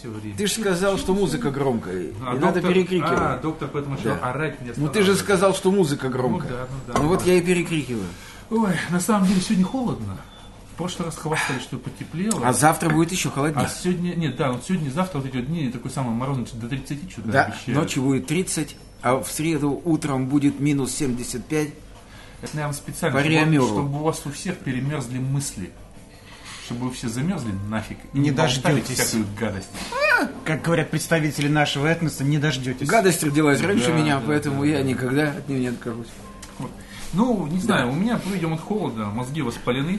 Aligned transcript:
все 0.00 0.08
время. 0.10 0.36
Ты 0.36 0.46
же 0.46 0.52
сказал, 0.54 0.98
что 0.98 1.14
музыка 1.14 1.50
громкая, 1.50 2.00
и 2.02 2.12
А, 2.24 2.34
надо 2.34 2.60
доктор- 2.60 2.72
перекрикивать. 2.72 3.12
А, 3.20 3.38
доктор 3.40 3.68
поэтому 3.72 3.96
что 3.98 4.14
Да. 4.14 4.30
орать 4.30 4.60
не 4.62 4.72
ну 4.76 4.88
ты 4.88 5.02
же 5.02 5.14
сказал, 5.14 5.54
что 5.54 5.70
музыка 5.70 6.08
громкая. 6.08 6.50
Ну 6.50 6.56
да, 6.56 6.66
ну 6.88 6.94
да. 6.94 7.00
Ну 7.00 7.08
вот 7.08 7.22
я 7.26 7.34
и 7.34 7.40
перекрикиваю. 7.42 8.06
Ой, 8.50 8.72
на 8.90 9.00
самом 9.00 9.26
деле 9.28 9.40
сегодня 9.40 9.64
холодно. 9.64 10.16
В 10.72 10.76
прошлый 10.80 11.06
раз 11.06 11.16
хвастали, 11.16 11.58
что 11.58 11.76
потеплело. 11.76 12.40
А 12.44 12.52
завтра 12.54 12.88
будет 12.88 13.12
еще 13.12 13.28
А 13.28 13.32
холоднее. 13.32 13.68
сегодня, 13.82 14.14
нет, 14.14 14.36
да, 14.36 14.52
вот 14.52 14.64
сегодня, 14.66 14.90
завтра 14.90 15.18
вот 15.18 15.26
эти 15.28 15.36
вот 15.36 15.46
дни 15.46 15.68
такой 15.70 15.90
самый 15.90 16.14
морозный, 16.14 16.46
до 16.54 16.68
30 16.68 17.10
что-то 17.10 17.28
да, 17.28 17.44
обещают. 17.44 17.78
ночью 17.78 18.02
будет 18.02 18.26
30, 18.26 18.76
а 19.02 19.22
в 19.22 19.30
среду 19.30 19.80
утром 19.84 20.26
будет 20.28 20.58
минус 20.58 20.92
75. 20.92 21.68
Это, 22.40 22.56
наверное, 22.56 22.74
специально, 22.74 23.20
чтобы, 23.20 23.66
чтобы 23.66 24.00
у 24.00 24.02
вас 24.04 24.22
у 24.24 24.30
всех 24.30 24.56
перемерзли 24.56 25.18
мысли. 25.18 25.70
Чтобы 26.70 26.86
вы 26.86 26.92
все 26.92 27.08
замерзли 27.08 27.52
нафиг. 27.68 27.98
и 28.12 28.18
Не 28.20 28.30
болтали 28.30 28.76
дождетесь. 28.76 29.00
всякую 29.00 29.26
гадость. 29.40 29.68
Как 30.44 30.62
говорят 30.62 30.88
представители 30.92 31.48
нашего 31.48 31.88
этноса, 31.88 32.22
не 32.22 32.38
дождетесь. 32.38 32.86
Гадость 32.86 33.24
родилась 33.24 33.60
раньше 33.60 33.88
Да, 33.88 33.92
меня, 33.92 34.18
да, 34.20 34.22
поэтому 34.24 34.60
да, 34.62 34.68
я 34.68 34.78
да. 34.78 34.84
никогда 34.84 35.30
от 35.30 35.48
нее 35.48 35.58
не 35.62 35.66
откажусь. 35.66 36.06
Вот. 36.60 36.70
Ну, 37.12 37.48
не 37.48 37.58
знаю, 37.58 37.90
у 37.90 37.92
меня, 37.92 38.20
видимо, 38.32 38.54
от 38.54 38.60
холода 38.60 39.06
мозги 39.06 39.42
воспалены. 39.42 39.98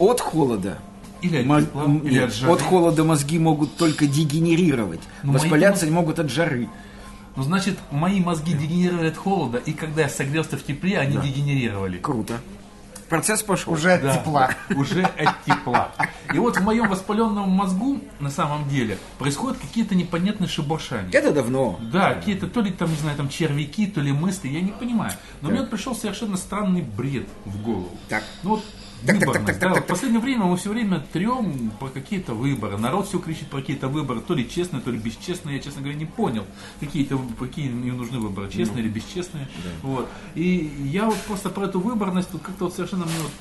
От 0.00 0.20
холода. 0.20 0.78
Или 1.22 1.38
от 1.38 1.46
мо- 1.46 1.60
или 2.02 2.14
нет, 2.14 2.24
от 2.30 2.34
жары. 2.34 2.52
от 2.54 2.60
холода 2.62 3.04
мозги 3.04 3.38
могут 3.38 3.76
только 3.76 4.08
дегенерировать. 4.08 5.00
Ну, 5.22 5.30
мои 5.30 5.42
Воспаляться 5.42 5.84
мозги- 5.84 5.90
не 5.90 5.94
могут 5.94 6.18
от 6.18 6.28
жары. 6.28 6.68
Ну, 7.36 7.44
значит, 7.44 7.78
мои 7.92 8.18
мозги 8.20 8.52
дегенерировали 8.52 9.10
от 9.10 9.16
холода, 9.16 9.58
и 9.58 9.72
когда 9.72 10.02
я 10.02 10.08
согрелся 10.08 10.56
в 10.56 10.64
тепле, 10.64 10.98
они 10.98 11.18
дегенерировали. 11.18 11.98
Круто. 11.98 12.40
Процесс 13.08 13.42
пошел. 13.42 13.72
Уже 13.72 13.92
от 13.92 14.02
Да, 14.02 14.16
тепла. 14.16 14.50
Уже 14.74 15.02
от 15.02 15.44
тепла. 15.44 15.92
И 16.32 16.38
вот 16.38 16.56
в 16.58 16.62
моем 16.62 16.88
воспаленном 16.88 17.48
мозгу, 17.48 18.00
на 18.20 18.30
самом 18.30 18.68
деле, 18.68 18.98
происходят 19.18 19.58
какие-то 19.58 19.94
непонятные 19.94 20.48
шебуршания. 20.48 21.10
Это 21.12 21.32
давно. 21.32 21.78
Да, 21.92 22.14
какие-то 22.14 22.46
то 22.48 22.60
ли 22.60 22.70
там, 22.70 22.90
не 22.90 22.96
знаю, 22.96 23.16
там 23.16 23.28
червяки, 23.28 23.86
то 23.86 24.00
ли 24.00 24.12
мысли, 24.12 24.48
я 24.48 24.60
не 24.60 24.72
понимаю. 24.72 25.12
Но 25.40 25.50
мне 25.50 25.60
вот 25.60 25.70
пришел 25.70 25.94
совершенно 25.94 26.36
странный 26.36 26.82
бред 26.82 27.26
в 27.44 27.62
голову. 27.62 27.90
Так. 28.08 28.22
Ну 28.42 28.50
вот 28.50 28.64
Так, 28.64 28.64
так, 28.64 28.87
выборность, 29.02 29.58
да, 29.60 29.74
в 29.74 29.86
последнее 29.86 30.20
время 30.20 30.44
мы 30.44 30.56
все 30.56 30.70
время 30.70 31.04
трем 31.12 31.70
про 31.78 31.88
какие-то 31.88 32.34
выборы. 32.34 32.78
Народ 32.78 33.08
все 33.08 33.18
кричит 33.18 33.48
про 33.48 33.60
какие-то 33.60 33.88
выборы, 33.88 34.20
то 34.20 34.34
ли 34.34 34.48
честные, 34.48 34.80
то 34.80 34.90
ли 34.90 34.98
бесчестные. 34.98 35.56
Я, 35.56 35.62
честно 35.62 35.82
говоря, 35.82 35.98
не 35.98 36.06
понял, 36.06 36.44
какие-то 36.80 37.20
какие 37.38 37.66
им 37.66 37.96
нужны 37.96 38.18
выборы, 38.18 38.50
честные 38.50 38.84
или 38.84 38.90
бесчестные. 38.90 39.48
Вот. 39.82 40.08
И 40.34 40.72
я 40.84 41.06
вот 41.06 41.18
просто 41.22 41.50
про 41.50 41.66
эту 41.66 41.80
выборность 41.80 42.28
вот 42.32 42.42
как-то 42.42 42.64
вот 42.64 42.74
совершенно 42.74 43.04
мне 43.04 43.14
вот 43.22 43.32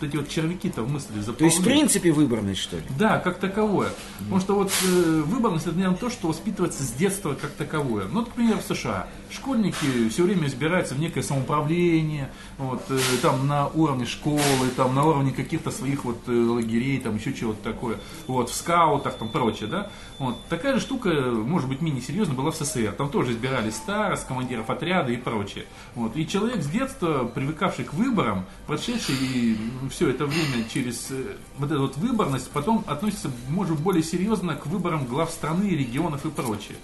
вот 0.00 0.08
эти 0.08 0.16
вот 0.16 0.28
червяки-то 0.28 0.82
в 0.82 0.90
мысли 0.90 1.08
То 1.20 1.44
есть, 1.44 1.58
в 1.58 1.64
принципе, 1.64 2.12
выборность, 2.12 2.60
что 2.60 2.76
ли? 2.76 2.82
Да, 2.98 3.18
как 3.18 3.38
таковое. 3.38 3.90
Потому 4.18 4.40
что 4.40 4.54
вот 4.54 4.72
э, 4.82 5.22
выборность 5.26 5.66
это, 5.66 5.76
наверное, 5.76 5.98
то, 5.98 6.10
что 6.10 6.28
воспитывается 6.28 6.82
с 6.82 6.92
детства 6.92 7.34
как 7.40 7.50
таковое. 7.52 8.06
Ну, 8.10 8.20
например, 8.20 8.58
в 8.58 8.74
США. 8.74 9.06
Школьники 9.30 10.08
все 10.08 10.24
время 10.24 10.48
избираются 10.48 10.94
в 10.94 10.98
некое 10.98 11.22
самоуправление, 11.22 12.30
вот, 12.58 12.82
э, 12.90 12.98
там 13.22 13.46
на 13.46 13.68
уровне 13.68 14.06
школы, 14.06 14.40
там 14.76 14.94
на 14.94 15.04
уровне 15.04 15.32
каких-то 15.32 15.70
своих 15.70 16.04
вот 16.04 16.20
э, 16.26 16.32
лагерей, 16.32 16.98
там 17.00 17.16
еще 17.16 17.32
чего-то 17.32 17.62
такое, 17.62 17.98
вот, 18.26 18.50
в 18.50 18.54
скаутах, 18.54 19.14
там 19.14 19.28
прочее, 19.28 19.68
да. 19.68 19.90
Вот. 20.20 20.36
Такая 20.50 20.74
же 20.74 20.80
штука, 20.80 21.08
может 21.08 21.66
быть, 21.66 21.80
менее 21.80 22.02
серьезно 22.02 22.34
была 22.34 22.50
в 22.50 22.54
СССР. 22.54 22.92
Там 22.92 23.08
тоже 23.08 23.32
избирались 23.32 23.76
старост, 23.76 24.26
командиров 24.26 24.68
отряда 24.68 25.10
и 25.10 25.16
прочее. 25.16 25.64
Вот. 25.94 26.14
И 26.14 26.26
человек 26.26 26.62
с 26.62 26.66
детства, 26.66 27.24
привыкавший 27.24 27.86
к 27.86 27.94
выборам, 27.94 28.44
прошедший 28.66 29.56
все 29.90 30.08
это 30.08 30.26
время 30.26 30.66
через 30.72 31.10
э, 31.10 31.36
вот 31.58 31.70
эту 31.70 31.82
вот 31.82 31.96
выборность, 31.96 32.50
потом 32.50 32.84
относится, 32.86 33.30
может, 33.48 33.78
более 33.78 34.02
серьезно 34.02 34.54
к 34.54 34.66
выборам 34.66 35.04
глав 35.04 35.30
страны, 35.30 35.68
регионов 35.70 36.24
и 36.24 36.30
прочее. 36.30 36.76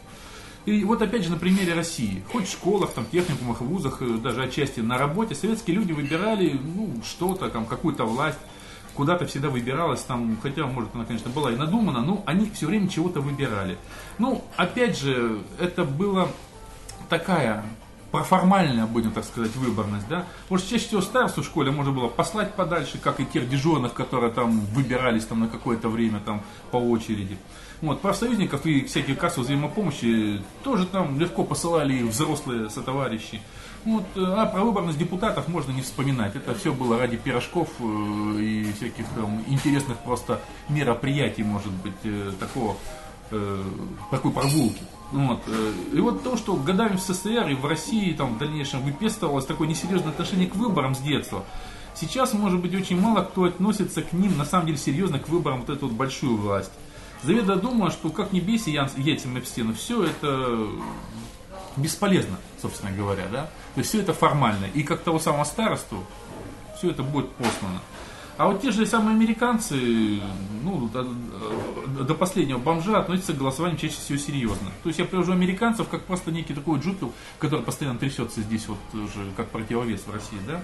И 0.67 0.83
вот 0.84 1.00
опять 1.00 1.22
же 1.22 1.31
на 1.31 1.37
примере 1.37 1.75
России. 1.75 2.25
Хоть 2.33 2.49
в 2.49 2.50
школах, 2.50 2.91
там, 2.93 3.06
техникумах, 3.06 3.61
вузах, 3.61 4.03
э, 4.03 4.06
даже 4.19 4.43
отчасти 4.43 4.81
на 4.81 4.99
работе, 4.99 5.34
советские 5.34 5.77
люди 5.77 5.93
выбирали 5.93 6.61
ну, 6.62 6.91
что-то, 7.05 7.49
там, 7.49 7.67
какую-то 7.67 8.05
власть, 8.05 8.39
куда-то 8.94 9.27
всегда 9.27 9.49
выбиралась, 9.49 10.03
там, 10.03 10.37
хотя, 10.43 10.67
может, 10.67 10.94
она, 10.94 11.05
конечно, 11.05 11.31
была 11.31 11.53
и 11.53 11.56
надумана, 11.56 12.00
но 12.00 12.23
они 12.27 12.50
все 12.50 12.67
время 12.67 12.88
чего-то 12.88 13.21
выбирали. 13.21 13.78
Ну, 14.19 14.44
опять 14.56 14.99
же, 14.99 15.41
это 15.61 15.84
было 15.84 16.28
такая 17.09 17.65
формальная, 18.22 18.87
будем 18.87 19.12
так 19.12 19.25
сказать, 19.25 19.54
выборность, 19.56 20.09
да. 20.09 20.25
Может, 20.49 20.69
чаще 20.69 20.87
всего 20.87 21.00
старосту 21.00 21.43
в 21.43 21.47
школе 21.47 21.71
можно 21.71 21.93
было 21.93 22.09
послать 22.09 22.54
подальше, 22.54 22.99
как 22.99 23.21
и 23.21 23.27
тех 23.27 23.49
дежурных, 23.49 23.94
которые 23.94 24.32
там 24.32 24.60
выбирались 24.66 25.25
там 25.25 25.41
на 25.41 25.49
какое-то 25.49 25.88
время 25.88 26.21
там 26.21 26.43
по 26.71 26.76
очереди. 26.76 27.38
Вот, 27.82 28.00
профсоюзников 28.00 28.65
и 28.65 28.84
всякие 28.84 29.16
кассы 29.16 29.41
взаимопомощи 29.41 30.43
тоже 30.62 30.87
там 30.87 31.19
легко 31.21 31.44
посылали 31.44 31.94
и 31.94 32.03
взрослые 32.03 32.71
сотоварищи. 32.71 33.41
Вот, 33.84 34.05
а 34.16 34.47
про 34.47 34.62
выборность 34.65 34.99
депутатов 34.99 35.47
можно 35.47 35.71
не 35.71 35.82
вспоминать. 35.82 36.34
Это 36.34 36.55
все 36.55 36.72
было 36.72 36.99
ради 36.99 37.16
пирожков 37.16 37.69
э, 37.78 37.84
и 38.41 38.72
всяких 38.72 39.06
там 39.15 39.44
интересных 39.47 39.99
просто 39.99 40.41
мероприятий, 40.69 41.44
может 41.44 41.71
быть, 41.72 41.94
э, 42.03 42.32
такого 42.41 42.76
э, 43.31 43.62
такой 44.10 44.32
прогулки. 44.32 44.82
Вот. 45.12 45.43
э, 45.47 45.72
И 45.93 46.00
вот 46.00 46.22
то, 46.22 46.37
что 46.37 46.55
годами 46.56 46.97
в 46.97 47.00
СССР 47.00 47.49
и 47.49 47.55
в 47.55 47.65
России 47.65 48.12
там, 48.12 48.34
в 48.34 48.39
дальнейшем 48.39 48.83
выпестовалось 48.83 49.47
такое 49.47 49.69
несерьезное 49.69 50.11
отношение 50.11 50.49
к 50.49 50.56
выборам 50.56 50.94
с 50.94 50.99
детства. 50.99 51.44
Сейчас, 51.94 52.34
может 52.34 52.61
быть, 52.61 52.75
очень 52.75 53.00
мало 53.00 53.22
кто 53.22 53.44
относится 53.44 54.03
к 54.03 54.12
ним, 54.12 54.37
на 54.37 54.44
самом 54.44 54.67
деле, 54.67 54.78
серьезно 54.78 55.19
к 55.19 55.28
выборам 55.28 55.61
вот 55.61 55.71
эту 55.71 55.87
вот 55.87 55.97
большую 55.97 56.37
власть. 56.37 56.72
Заведомо 57.22 57.61
думаю, 57.61 57.91
что 57.91 58.11
как 58.11 58.33
не 58.33 58.41
бейся 58.41 58.71
об 58.83 59.44
стену, 59.44 59.72
все 59.75 60.05
это 60.05 60.69
бесполезно, 61.77 62.37
собственно 62.61 62.93
говоря, 62.93 63.27
да. 63.33 63.43
То 63.75 63.78
есть 63.81 63.91
все 63.91 64.00
это 64.00 64.12
формально. 64.12 64.67
И 64.75 64.83
как 64.83 65.00
того 65.00 65.19
самого 65.19 65.44
старосту, 65.44 66.05
все 66.77 66.91
это 66.91 67.03
будет 67.03 67.31
послано. 67.33 67.81
А 68.39 68.49
вот 68.49 68.61
те 68.61 68.71
же 68.71 68.85
самые 68.85 69.15
американцы, 69.17 70.21
ну, 70.63 70.89
до, 70.89 71.05
до 72.05 72.15
последнего 72.15 72.59
бомжа 72.59 72.99
относятся 72.99 73.33
к 73.33 73.39
голосованию 73.39 73.79
чаще 73.79 73.95
всего 73.95 74.19
серьезно. 74.19 74.69
То 74.83 74.91
есть 74.91 74.99
я 74.99 75.07
привожу 75.07 75.33
американцев 75.33 75.89
как 75.89 76.05
просто 76.05 76.31
некий 76.31 76.53
такой 76.53 76.79
джупил, 76.81 77.13
который 77.39 77.63
постоянно 77.63 77.99
трясется 77.99 78.43
здесь 78.43 78.69
вот 78.69 78.79
уже 78.93 79.31
как 79.37 79.49
противовес 79.49 80.03
в 80.07 80.13
России, 80.13 80.39
да. 80.47 80.63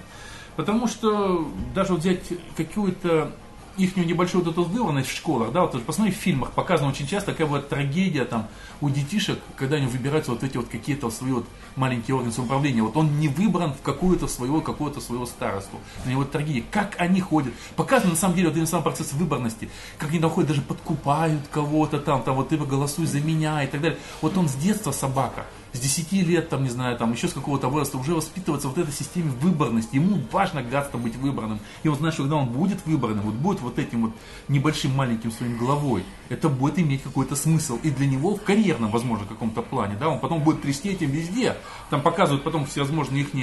Потому 0.55 0.87
что 0.87 1.47
даже 1.73 1.93
вот 1.93 2.01
взять 2.01 2.21
какую-то 2.55 3.31
их 3.77 3.95
небольшую 3.95 4.43
вот 4.43 4.51
эту 4.51 4.63
выборность 4.63 5.09
в 5.09 5.15
школах, 5.15 5.51
да, 5.51 5.61
вот 5.61 5.81
посмотри 5.83 6.13
в 6.13 6.15
фильмах, 6.15 6.51
показано 6.51 6.89
очень 6.89 7.07
часто, 7.07 7.31
какая 7.31 7.47
бывает 7.47 7.69
трагедия 7.69 8.25
там 8.25 8.47
у 8.81 8.89
детишек, 8.89 9.39
когда 9.55 9.77
они 9.77 9.87
выбираются 9.87 10.31
вот 10.31 10.43
эти 10.43 10.57
вот 10.57 10.67
какие-то 10.67 11.09
свои 11.09 11.31
вот 11.31 11.45
маленькие 11.75 12.15
органы 12.15 12.31
самоуправления. 12.31 12.83
Вот 12.83 12.97
он 12.97 13.19
не 13.19 13.27
выбран 13.27 13.73
в 13.73 13.81
какую-то 13.81 14.27
своего, 14.27 14.61
какого-то 14.61 14.99
своего 15.01 15.25
старосту. 15.25 15.77
У 16.05 16.09
него 16.09 16.21
вот 16.21 16.31
трагедия. 16.31 16.63
Как 16.69 16.95
они 16.99 17.21
ходят. 17.21 17.53
Показано 17.75 18.11
на 18.11 18.17
самом 18.17 18.35
деле 18.35 18.49
вот 18.49 18.55
именно 18.55 18.67
сам 18.67 18.83
процесс 18.83 19.13
выборности. 19.13 19.69
Как 19.97 20.09
они 20.09 20.19
там 20.19 20.29
ходят, 20.29 20.49
даже 20.49 20.61
подкупают 20.61 21.47
кого-то 21.51 21.99
там, 21.99 22.23
там 22.23 22.35
вот 22.35 22.49
ты 22.49 22.57
голосуй 22.57 23.05
за 23.05 23.19
меня 23.19 23.63
и 23.63 23.67
так 23.67 23.81
далее. 23.81 23.97
Вот 24.21 24.37
он 24.37 24.47
с 24.47 24.53
детства 24.55 24.91
собака 24.91 25.45
с 25.73 25.79
10 25.79 26.11
лет, 26.27 26.49
там, 26.49 26.63
не 26.63 26.69
знаю, 26.69 26.97
там, 26.97 27.11
еще 27.11 27.27
с 27.27 27.33
какого-то 27.33 27.67
возраста 27.67 27.97
уже 27.97 28.13
воспитывается 28.13 28.67
вот 28.67 28.77
этой 28.77 28.93
системе 28.93 29.31
выборности. 29.41 29.95
Ему 29.95 30.21
важно 30.31 30.61
гадство 30.61 30.97
быть 30.97 31.15
выбранным. 31.15 31.59
И 31.81 31.87
он 31.87 31.95
знает, 31.95 32.13
что 32.13 32.23
когда 32.23 32.37
он 32.37 32.47
будет 32.49 32.85
выбранным, 32.85 33.25
вот 33.25 33.33
будет 33.33 33.61
вот 33.61 33.79
этим 33.79 34.03
вот 34.05 34.11
небольшим 34.47 34.95
маленьким 34.95 35.31
своим 35.31 35.57
головой, 35.57 36.03
это 36.29 36.47
будет 36.47 36.79
иметь 36.79 37.01
какой-то 37.03 37.35
смысл. 37.35 37.79
И 37.83 37.89
для 37.89 38.05
него 38.05 38.35
в 38.35 38.43
карьерном, 38.43 38.91
возможно, 38.91 39.25
каком-то 39.25 39.61
плане, 39.61 39.95
да, 39.99 40.09
он 40.09 40.19
потом 40.19 40.43
будет 40.43 40.61
трясти 40.61 40.89
этим 40.89 41.09
везде. 41.09 41.55
Там 41.89 42.01
показывают 42.01 42.43
потом 42.43 42.65
всевозможные 42.65 43.23
их 43.23 43.33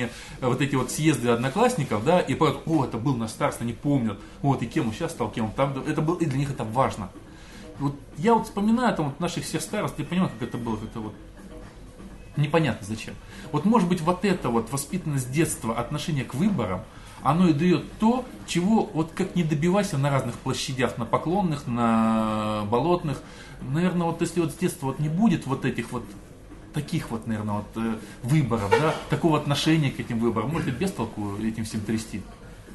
вот 0.41 0.61
эти 0.61 0.77
вот 0.77 0.91
съезды 0.91 1.29
одноклассников, 1.31 2.05
да, 2.05 2.21
и 2.21 2.35
показывают, 2.35 2.69
о, 2.69 2.85
это 2.85 2.97
был 2.99 3.17
наш 3.17 3.31
староста, 3.31 3.65
они 3.65 3.73
помнят, 3.73 4.19
вот, 4.43 4.63
и 4.63 4.67
кем 4.67 4.89
он 4.89 4.93
сейчас 4.93 5.13
стал, 5.13 5.31
кем 5.31 5.47
он 5.47 5.53
там, 5.53 5.75
это 5.87 6.01
был, 6.01 6.15
и 6.15 6.27
для 6.27 6.39
них 6.39 6.51
это 6.51 6.65
важно. 6.65 7.11
Вот 7.79 7.97
я 8.19 8.35
вот 8.35 8.45
вспоминаю 8.45 8.95
там 8.95 9.07
вот 9.07 9.21
наших 9.21 9.45
всех 9.45 9.63
старост, 9.63 9.95
я 9.99 10.05
понимаю, 10.05 10.31
как 10.39 10.49
это 10.49 10.59
было, 10.59 10.77
как 10.77 10.91
это 10.91 11.01
вот 11.01 11.15
непонятно 12.41 12.87
зачем. 12.87 13.15
Вот 13.53 13.65
может 13.65 13.89
быть 13.89 14.01
вот 14.01 14.25
это 14.25 14.49
вот 14.49 14.71
воспитанность 14.73 15.31
детства, 15.33 15.79
отношение 15.79 16.25
к 16.25 16.35
выборам, 16.35 16.83
оно 17.23 17.49
и 17.49 17.53
дает 17.53 17.91
то, 17.99 18.25
чего 18.47 18.85
вот 18.95 19.13
как 19.15 19.37
не 19.37 19.43
добивайся 19.43 19.99
на 19.99 20.11
разных 20.11 20.37
площадях, 20.37 20.97
на 20.99 21.05
поклонных, 21.05 21.67
на 21.67 22.63
болотных. 22.71 23.21
Наверное, 23.61 24.07
вот 24.07 24.21
если 24.23 24.41
вот 24.41 24.53
с 24.53 24.55
детства 24.57 24.87
вот 24.87 24.99
не 25.01 25.09
будет 25.09 25.47
вот 25.47 25.65
этих 25.65 25.93
вот 25.93 26.05
таких 26.73 27.11
вот, 27.11 27.27
наверное, 27.27 27.57
вот 27.57 27.67
э, 27.77 27.99
выборов, 28.23 28.71
да, 28.71 28.95
такого 29.11 29.39
отношения 29.39 29.91
к 29.91 29.99
этим 30.01 30.19
выборам, 30.19 30.51
может 30.51 30.69
быть, 30.69 30.79
без 30.79 30.93
толку 30.93 31.37
этим 31.43 31.65
всем 31.65 31.81
трясти. 31.81 32.23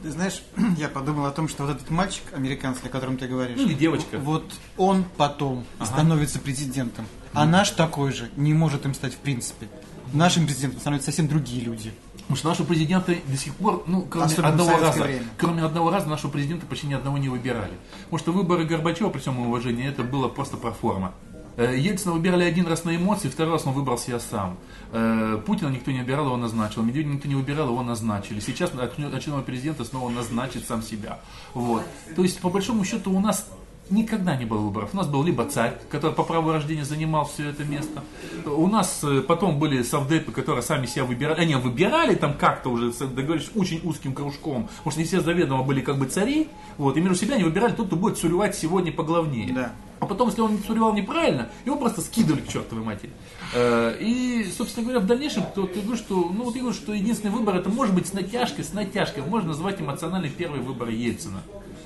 Ты 0.04 0.12
знаешь, 0.12 0.44
я 0.78 0.90
подумал 0.90 1.26
о 1.26 1.32
том, 1.32 1.48
что 1.48 1.64
вот 1.66 1.76
этот 1.78 1.90
мальчик 1.90 2.24
американский, 2.34 2.88
о 2.88 2.92
котором 2.92 3.18
ты 3.18 3.28
говоришь, 3.28 3.58
Ну 3.58 3.66
или 3.66 3.74
девочка. 3.74 4.20
вот 4.20 4.46
он 4.78 5.06
потом 5.18 5.64
становится 5.84 6.40
президентом, 6.40 7.06
а 7.36 7.46
наш 7.46 7.72
такой 7.72 8.12
же 8.12 8.30
не 8.36 8.54
может 8.54 8.86
им 8.86 8.94
стать 8.94 9.14
в 9.14 9.18
принципе. 9.18 9.68
Нашим 10.14 10.46
президентом 10.46 10.80
становятся 10.80 11.12
совсем 11.12 11.28
другие 11.28 11.62
люди. 11.62 11.94
Потому 12.26 12.38
что 12.38 12.50
нашего 12.50 12.66
президента 12.66 13.16
до 13.28 13.38
сих 13.38 13.54
пор, 13.56 13.84
ну, 13.86 14.02
кроме 14.02 14.26
Особенно 14.26 14.50
одного 14.50 14.78
раза, 14.80 15.04
время. 15.04 15.24
кроме 15.38 15.64
одного 15.64 15.92
раза 15.92 16.08
нашего 16.08 16.32
президента 16.32 16.66
почти 16.66 16.88
ни 16.88 16.94
одного 16.94 17.18
не 17.20 17.30
выбирали. 17.30 17.74
Потому 18.06 18.18
что 18.18 18.32
выборы 18.32 18.66
Горбачева, 18.66 19.10
при 19.10 19.20
всем 19.20 19.40
уважении, 19.40 19.88
это 19.88 20.04
было 20.04 20.28
просто 20.28 20.58
проформа. 20.58 21.14
Э, 21.58 21.78
Ельцина 21.78 22.14
выбирали 22.14 22.44
один 22.44 22.68
раз 22.68 22.84
на 22.84 22.96
эмоции, 22.96 23.30
второй 23.30 23.54
раз 23.54 23.66
он 23.66 23.74
выбрал 23.74 23.98
себя 23.98 24.20
сам. 24.20 24.58
Э, 24.92 25.40
Путина 25.46 25.70
никто 25.70 25.92
не 25.92 26.00
выбирал, 26.00 26.26
его 26.26 26.38
назначил. 26.38 26.82
Медведева 26.82 27.14
никто 27.14 27.28
не 27.28 27.36
выбирал, 27.36 27.70
его 27.70 27.84
назначили. 27.84 28.40
Сейчас 28.40 28.72
очередного 28.72 29.42
президента 29.42 29.86
снова 29.86 30.10
назначит 30.10 30.68
сам 30.68 30.82
себя. 30.82 31.20
Вот. 31.54 31.84
То 32.16 32.24
есть, 32.24 32.40
по 32.40 32.50
большому 32.50 32.84
счету, 32.84 33.12
у 33.12 33.20
нас 33.20 33.48
никогда 33.90 34.36
не 34.36 34.46
было 34.46 34.60
выборов. 34.60 34.90
У 34.94 34.98
нас 34.98 35.08
был 35.08 35.24
либо 35.24 35.46
царь, 35.46 35.78
который 35.90 36.14
по 36.14 36.24
праву 36.24 36.52
рождения 36.52 36.86
занимал 36.86 37.26
все 37.26 37.50
это 37.50 37.64
место. 37.64 38.04
У 38.46 38.68
нас 38.68 39.02
э, 39.04 39.22
потом 39.22 39.60
были 39.60 39.84
совдепы, 39.84 40.32
которые 40.32 40.62
сами 40.62 40.86
себя 40.86 41.06
выбирали. 41.06 41.42
Они 41.42 41.56
выбирали 41.56 42.16
там 42.16 42.34
как-то 42.34 42.70
уже, 42.70 42.92
договорились, 42.92 43.52
очень 43.56 43.82
узким 43.84 44.14
кружком. 44.14 44.70
Что 44.88 45.00
не 45.00 45.06
все 45.06 45.22
заведомо 45.22 45.64
были 45.64 45.82
как 45.82 45.98
бы 45.98 46.06
цари. 46.06 46.50
Вот, 46.78 46.98
и 46.98 47.02
между 47.02 47.16
себя 47.16 47.36
они 47.36 47.44
выбирали 47.44 47.74
тот, 47.74 47.88
кто 47.88 47.96
будет 47.96 48.18
цуревать 48.18 48.56
сегодня 48.56 48.92
поглавнее. 48.92 49.54
Да. 49.54 49.72
А 50.00 50.06
потом, 50.08 50.28
если 50.30 50.42
он 50.42 50.62
цуревал 50.62 50.94
неправильно, 50.94 51.50
его 51.66 51.78
просто 51.78 52.02
скидывали 52.02 52.42
к 52.42 52.48
чертовой 52.48 52.84
матери. 52.84 53.12
Э, 53.54 53.96
И, 54.00 54.46
собственно 54.56 54.84
говоря, 54.86 55.00
в 55.00 55.08
дальнейшем, 55.08 55.44
то 55.56 55.66
ты 55.66 55.80
говоришь, 55.82 56.00
что, 56.04 56.16
ну, 56.16 56.44
вот 56.44 56.56
я 56.56 56.62
говорю, 56.62 56.76
что 56.76 56.94
единственный 56.94 57.32
выбор, 57.32 57.56
это 57.56 57.70
может 57.70 57.96
быть 57.96 58.08
с 58.08 58.14
натяжкой, 58.14 58.66
с 58.66 58.74
натяжкой, 58.74 59.24
можно 59.24 59.50
назвать 59.50 59.80
эмоциональный 59.82 60.30
первый 60.30 60.60
выбор 60.60 60.90
Ельцина. 60.90 61.42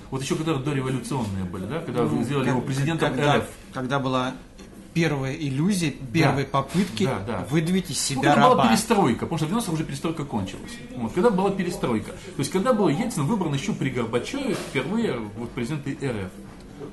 Вот 0.10 0.24
еще 0.24 0.36
которые 0.36 0.64
дореволюционные 0.64 1.44
были, 1.46 1.66
да, 1.66 1.82
когда 1.82 2.04
вы 2.04 2.24
сделали 2.24 2.50
его 2.50 2.62
президентом 2.62 3.10
когда, 3.10 3.38
РФ. 3.38 3.44
когда 3.74 4.00
была 4.00 4.34
первая 4.96 5.36
иллюзия, 5.36 5.92
первые 6.12 6.46
Да. 6.46 6.52
попытки 6.52 7.04
Да, 7.06 7.20
да. 7.28 7.48
выдавить 7.52 7.92
из 7.92 8.10
Ну, 8.10 8.16
себя 8.16 8.34
когда 8.34 8.46
была 8.50 8.56
раба. 8.56 8.68
перестройка, 8.70 9.20
потому 9.28 9.38
что 9.38 9.46
в 9.46 9.52
90-х 9.52 9.72
уже 9.74 9.84
перестройка 9.84 10.26
кончилась. 10.26 10.72
Вот, 10.96 11.14
когда 11.14 11.30
была 11.30 11.52
перестройка. 11.52 12.12
То 12.14 12.40
есть, 12.40 12.52
когда 12.52 12.74
был 12.74 12.90
Ельцин 12.90 13.24
выбран 13.26 13.54
еще 13.54 13.74
при 13.74 13.92
Горбачеве 13.92 14.56
впервые 14.56 15.20
вот, 15.38 15.52
президенты 15.52 15.92
РФ. 16.02 16.32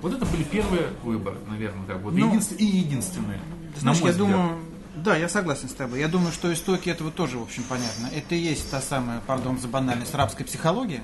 Вот 0.02 0.12
это 0.12 0.24
были 0.26 0.42
первые 0.44 0.88
выборы, 1.02 1.38
наверное, 1.48 1.86
так 1.86 2.00
вот. 2.00 2.14
Ну, 2.14 2.30
Единствен- 2.32 2.56
и 2.58 2.64
единственные. 2.64 3.40
Ты 3.74 3.80
знаешь, 3.80 3.98
я 3.98 4.10
взгляд. 4.10 4.28
думаю, 4.28 4.58
да, 4.96 5.16
я 5.16 5.28
согласен 5.28 5.68
с 5.68 5.72
тобой. 5.72 6.00
Я 6.00 6.08
думаю, 6.08 6.32
что 6.32 6.52
истоки 6.52 6.88
этого 6.88 7.10
тоже, 7.10 7.38
в 7.38 7.42
общем, 7.42 7.64
понятно. 7.68 8.08
Это 8.14 8.34
и 8.34 8.38
есть 8.38 8.70
та 8.70 8.80
самая, 8.80 9.20
пардон 9.26 9.58
за 9.58 9.68
банальность, 9.68 10.14
рабская 10.14 10.46
психология, 10.46 11.02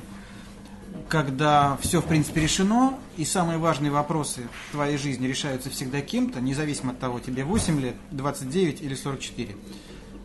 когда 1.09 1.77
все, 1.81 2.00
в 2.00 2.05
принципе, 2.06 2.41
решено, 2.41 2.94
и 3.17 3.25
самые 3.25 3.59
важные 3.59 3.91
вопросы 3.91 4.43
в 4.69 4.73
твоей 4.73 4.97
жизни 4.97 5.27
решаются 5.27 5.69
всегда 5.71 6.00
кем-то, 6.00 6.41
независимо 6.41 6.93
от 6.93 6.99
того, 6.99 7.21
тебе 7.21 7.44
8 7.44 7.81
лет, 7.81 7.97
29 8.11 8.81
или 8.83 8.94
44. 8.94 9.56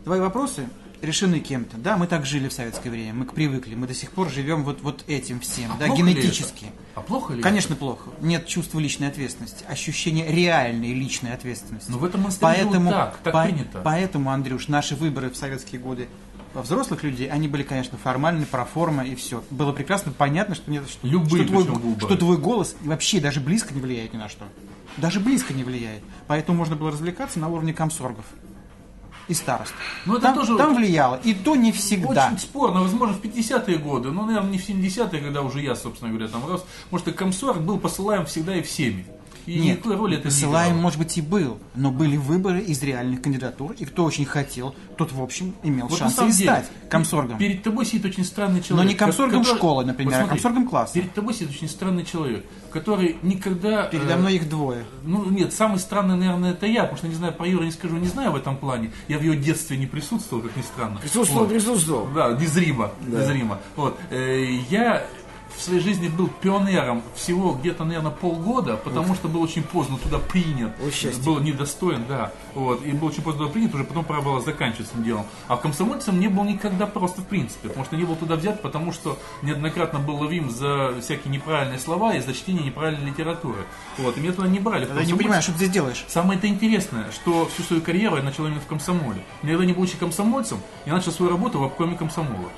Твои 0.06 0.20
вопросы 0.20 0.70
решены 1.02 1.40
кем-то. 1.40 1.78
Да, 1.78 1.98
мы 1.98 2.08
так 2.08 2.26
жили 2.26 2.48
в 2.48 2.54
советское 2.54 2.90
время, 2.90 3.14
мы 3.14 3.26
привыкли, 3.26 3.76
мы 3.76 3.88
до 3.88 3.94
сих 3.94 4.12
пор 4.12 4.30
живем 4.30 4.64
вот, 4.64 4.82
вот 4.82 5.04
этим 5.08 5.40
всем, 5.40 5.72
да, 5.80 5.88
Плохо 5.88 6.04
ли 6.04 6.14
генетически. 6.14 6.66
это? 6.66 6.74
А 6.96 7.02
плохо 7.02 7.34
ли 7.34 7.42
Конечно, 7.42 7.76
плохо. 7.76 8.10
Нет 8.22 8.48
чувства 8.48 8.80
личной 8.80 9.08
ответственности, 9.08 9.64
ощущения 9.68 10.32
реальной 10.32 10.94
личной 10.94 11.34
ответственности. 11.34 11.92
Но 11.92 11.98
в 11.98 12.06
этом 12.06 12.22
живут 12.30 12.90
так, 12.90 13.18
так 13.24 13.46
принято. 13.46 13.82
Поэтому, 13.84 14.32
Андрюш, 14.32 14.68
наши 14.68 14.96
выборы 14.96 15.30
в 15.30 15.38
советские 15.38 15.80
годы 15.80 16.08
взрослых 16.54 17.04
людей, 17.04 17.30
они 17.30 17.48
были, 17.48 17.64
конечно, 17.64 17.98
формальны, 17.98 18.46
проформа 18.46 19.06
и 19.06 19.16
все. 19.16 19.44
Было 19.50 19.72
прекрасно 19.72 20.12
понятно, 20.12 20.56
что, 20.56 20.70
нет, 20.72 20.90
что, 20.90 21.06
Любые 21.08 21.46
что, 21.46 21.64
твой, 21.64 21.98
что 22.00 22.18
твой 22.18 22.38
голос 22.38 22.76
вообще 22.82 23.20
даже 23.20 23.40
близко 23.40 23.74
не 23.74 23.82
влияет 23.82 24.14
ни 24.14 24.18
на 24.18 24.30
что. 24.30 24.46
Даже 24.98 25.20
близко 25.20 25.54
не 25.54 25.64
влияет. 25.64 26.02
Поэтому 26.26 26.58
можно 26.58 26.76
было 26.76 26.92
развлекаться 26.92 27.40
на 27.40 27.50
уровне 27.50 27.74
комсоргов 27.74 28.26
и 29.28 29.34
старост. 29.34 29.74
Ну, 30.06 30.14
это 30.14 30.22
там, 30.24 30.36
тоже- 30.36 30.58
там 30.58 30.76
влияло, 30.76 31.20
и 31.24 31.34
то 31.34 31.56
не 31.56 31.72
всегда. 31.72 32.28
Очень 32.28 32.40
спорно, 32.40 32.82
возможно, 32.82 33.16
в 33.16 33.22
50-е 33.22 33.78
годы, 33.78 34.12
но, 34.12 34.26
наверное, 34.26 34.52
не 34.52 34.58
в 34.58 34.68
70-е, 34.68 35.22
когда 35.22 35.42
уже 35.42 35.62
я, 35.62 35.76
собственно 35.76 36.12
говоря, 36.12 36.28
там 36.30 36.46
рос. 36.48 36.66
Может, 36.92 37.08
и 37.10 37.12
комсорг 37.12 37.60
был 37.60 37.78
посылаем 37.80 38.26
всегда 38.26 38.56
и 38.56 38.62
всеми. 38.62 39.06
И 39.48 39.60
Нет, 39.60 39.78
никакой 39.78 39.96
роли 39.96 40.18
это 40.18 40.26
не 40.28 40.30
посылаем, 40.30 40.68
играло. 40.72 40.82
может 40.82 41.00
быть, 41.00 41.18
и 41.18 41.22
был, 41.22 41.58
но 41.74 41.90
были 41.90 42.18
выборы 42.18 42.60
из 42.60 42.84
реальных 42.84 43.22
кандидатур, 43.22 43.72
и 43.80 43.86
кто 43.86 44.04
очень 44.04 44.26
хотел, 44.26 44.76
тот, 44.98 45.14
в 45.14 45.22
общем, 45.24 45.56
имел 45.64 45.88
Вот 45.88 45.98
шанс 45.98 46.20
и 46.22 46.32
стать 46.34 46.70
комсоргом. 46.90 47.38
Перед 47.38 47.64
тобой 47.64 47.86
сидит 47.86 48.06
очень 48.06 48.26
странный 48.26 48.62
человек. 48.62 48.86
Но 48.86 48.92
не 48.92 48.96
комсоргом 48.96 49.44
который- 49.44 49.58
школы, 49.58 49.86
например, 49.86 50.14
а 50.14 50.18
Вот 50.18 50.26
смотри, 50.28 50.42
комсоргом 50.42 50.68
класса. 50.70 50.94
Перед 50.96 51.14
тобой 51.14 51.34
сидит 51.34 51.50
очень 51.52 51.70
странный 51.70 52.04
человек, 52.04 52.46
который 52.74 53.16
никогда... 53.22 53.84
Передо 53.86 54.14
э, 54.14 54.18
мной 54.18 54.36
их 54.36 54.50
двое. 54.50 54.84
Ну, 55.04 55.30
нет, 55.30 55.54
самый 55.54 55.80
странный, 55.80 56.18
наверное, 56.18 56.52
это 56.52 56.66
я, 56.66 56.82
потому 56.82 56.98
что, 56.98 57.08
не 57.08 57.16
знаю, 57.16 57.32
про 57.34 57.48
Юру 57.48 57.64
не 57.64 57.72
скажу, 57.72 57.96
не 57.96 58.08
знаю 58.08 58.32
в 58.34 58.36
этом 58.36 58.58
плане. 58.58 58.92
Я 59.08 59.18
в 59.18 59.22
его 59.22 59.34
детстве 59.34 59.78
не 59.78 59.86
присутствовал, 59.88 60.44
как 60.44 60.58
ни 60.58 60.62
странно. 60.62 61.00
Присутствовал, 61.00 61.44
Вот. 61.46 61.54
присутствовал. 61.54 62.08
Да, 62.14 62.34
незримо, 62.34 62.92
незримо. 63.08 63.60
Вот. 63.78 63.98
Э, 64.10 64.46
Я 64.70 65.06
в 65.58 65.62
своей 65.62 65.80
жизни 65.80 66.08
был 66.08 66.28
пионером 66.28 67.02
всего 67.16 67.54
где-то, 67.54 67.84
наверное, 67.84 68.12
полгода, 68.12 68.78
потому 68.78 69.16
что 69.16 69.28
был 69.28 69.42
очень 69.42 69.64
поздно 69.64 69.98
туда 69.98 70.20
принят. 70.20 70.72
Вот 70.80 70.94
счастье. 70.94 71.24
Был 71.24 71.40
недостоин, 71.40 72.06
да. 72.08 72.32
Вот. 72.54 72.86
И 72.86 72.92
был 72.92 73.08
очень 73.08 73.24
поздно 73.24 73.44
туда 73.44 73.54
принят, 73.54 73.74
уже 73.74 73.84
потом 73.84 74.06
пора 74.06 74.22
было 74.22 74.40
заканчивать 74.42 74.90
этим 74.92 75.04
делом. 75.04 75.26
А 75.48 75.58
комсомольцем 75.58 76.20
не 76.20 76.28
был 76.28 76.44
никогда 76.44 76.86
просто 76.86 77.22
в 77.22 77.26
принципе, 77.26 77.70
потому 77.70 77.86
что 77.86 77.96
не 77.96 78.04
был 78.04 78.16
туда 78.16 78.36
взят, 78.36 78.62
потому 78.62 78.92
что 78.92 79.18
неоднократно 79.42 80.00
был 80.00 80.18
ловим 80.18 80.50
за 80.50 80.96
всякие 81.02 81.32
неправильные 81.34 81.80
слова 81.80 82.16
и 82.16 82.20
за 82.20 82.34
чтение 82.34 82.64
неправильной 82.64 83.10
литературы. 83.10 83.66
Вот. 83.98 84.18
И 84.18 84.20
меня 84.20 84.34
туда 84.34 84.48
не 84.48 84.60
брали. 84.60 84.88
Я 84.88 85.06
не 85.06 85.14
понимаю, 85.14 85.42
что 85.42 85.52
ты 85.54 85.58
здесь 85.58 85.72
делаешь. 85.72 86.06
Самое 86.08 86.38
это 86.38 86.48
интересное, 86.48 87.12
что 87.12 87.48
всю 87.48 87.64
свою 87.64 87.82
карьеру 87.82 88.18
я 88.18 88.24
начал 88.24 88.46
именно 88.46 88.62
в 88.62 88.68
комсомоле. 88.68 89.22
Никогда 89.42 89.66
не 89.66 89.74
будучи 89.74 89.98
комсомольцем, 89.98 90.60
я 90.86 90.94
начал 90.94 91.12
свою 91.12 91.32
работу 91.32 91.60
в 91.60 91.64
обкоме 91.64 91.96
комсомола. 91.96 92.50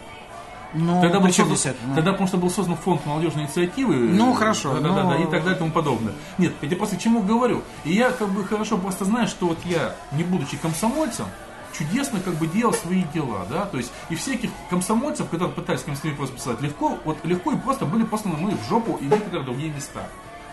Ну, 0.73 1.01
Тогда, 1.01 1.19
был 1.19 1.31
создан? 1.31 1.75
Ну, 1.87 1.95
тогда 1.95 2.11
потому 2.11 2.27
что 2.27 2.37
был 2.37 2.49
создан 2.49 2.75
фонд 2.77 3.05
молодежной 3.05 3.45
инициативы. 3.45 3.95
Ну, 3.95 4.33
хорошо, 4.33 4.73
Да, 4.75 4.79
да, 4.81 4.89
да, 4.89 5.03
но- 5.03 5.09
да, 5.11 5.17
и 5.17 5.23
так 5.23 5.41
далее 5.41 5.55
и 5.55 5.57
тому 5.57 5.71
подобное. 5.71 6.13
Нет, 6.37 6.53
я 6.61 6.75
просто 6.77 6.95
к 6.95 6.99
чему 6.99 7.21
говорю. 7.21 7.63
И 7.85 7.93
я 7.93 8.11
как 8.11 8.29
бы 8.29 8.43
хорошо 8.45 8.77
просто 8.77 9.05
знаю, 9.05 9.27
что 9.27 9.47
вот 9.47 9.57
я, 9.65 9.95
не 10.11 10.23
будучи 10.23 10.57
комсомольцем, 10.57 11.25
чудесно 11.73 12.19
как 12.19 12.35
бы 12.35 12.47
делал 12.47 12.73
свои 12.73 13.03
дела, 13.13 13.45
да, 13.49 13.65
то 13.65 13.77
есть 13.77 13.91
и 14.09 14.15
всяких 14.15 14.49
комсомольцев, 14.69 15.29
которые 15.29 15.53
пытались 15.53 15.81
ко 15.81 15.89
мне 15.91 15.97
с 15.99 16.03
ними 16.03 16.15
просто 16.15 16.35
писать, 16.35 16.61
легко, 16.61 16.97
вот 17.05 17.17
легко 17.23 17.51
и 17.51 17.55
просто 17.57 17.85
были 17.85 18.03
посланы 18.03 18.37
мы 18.37 18.51
в 18.51 18.67
жопу 18.67 18.97
и 19.01 19.05
некоторые 19.05 19.43
другие 19.43 19.71
места, 19.71 20.07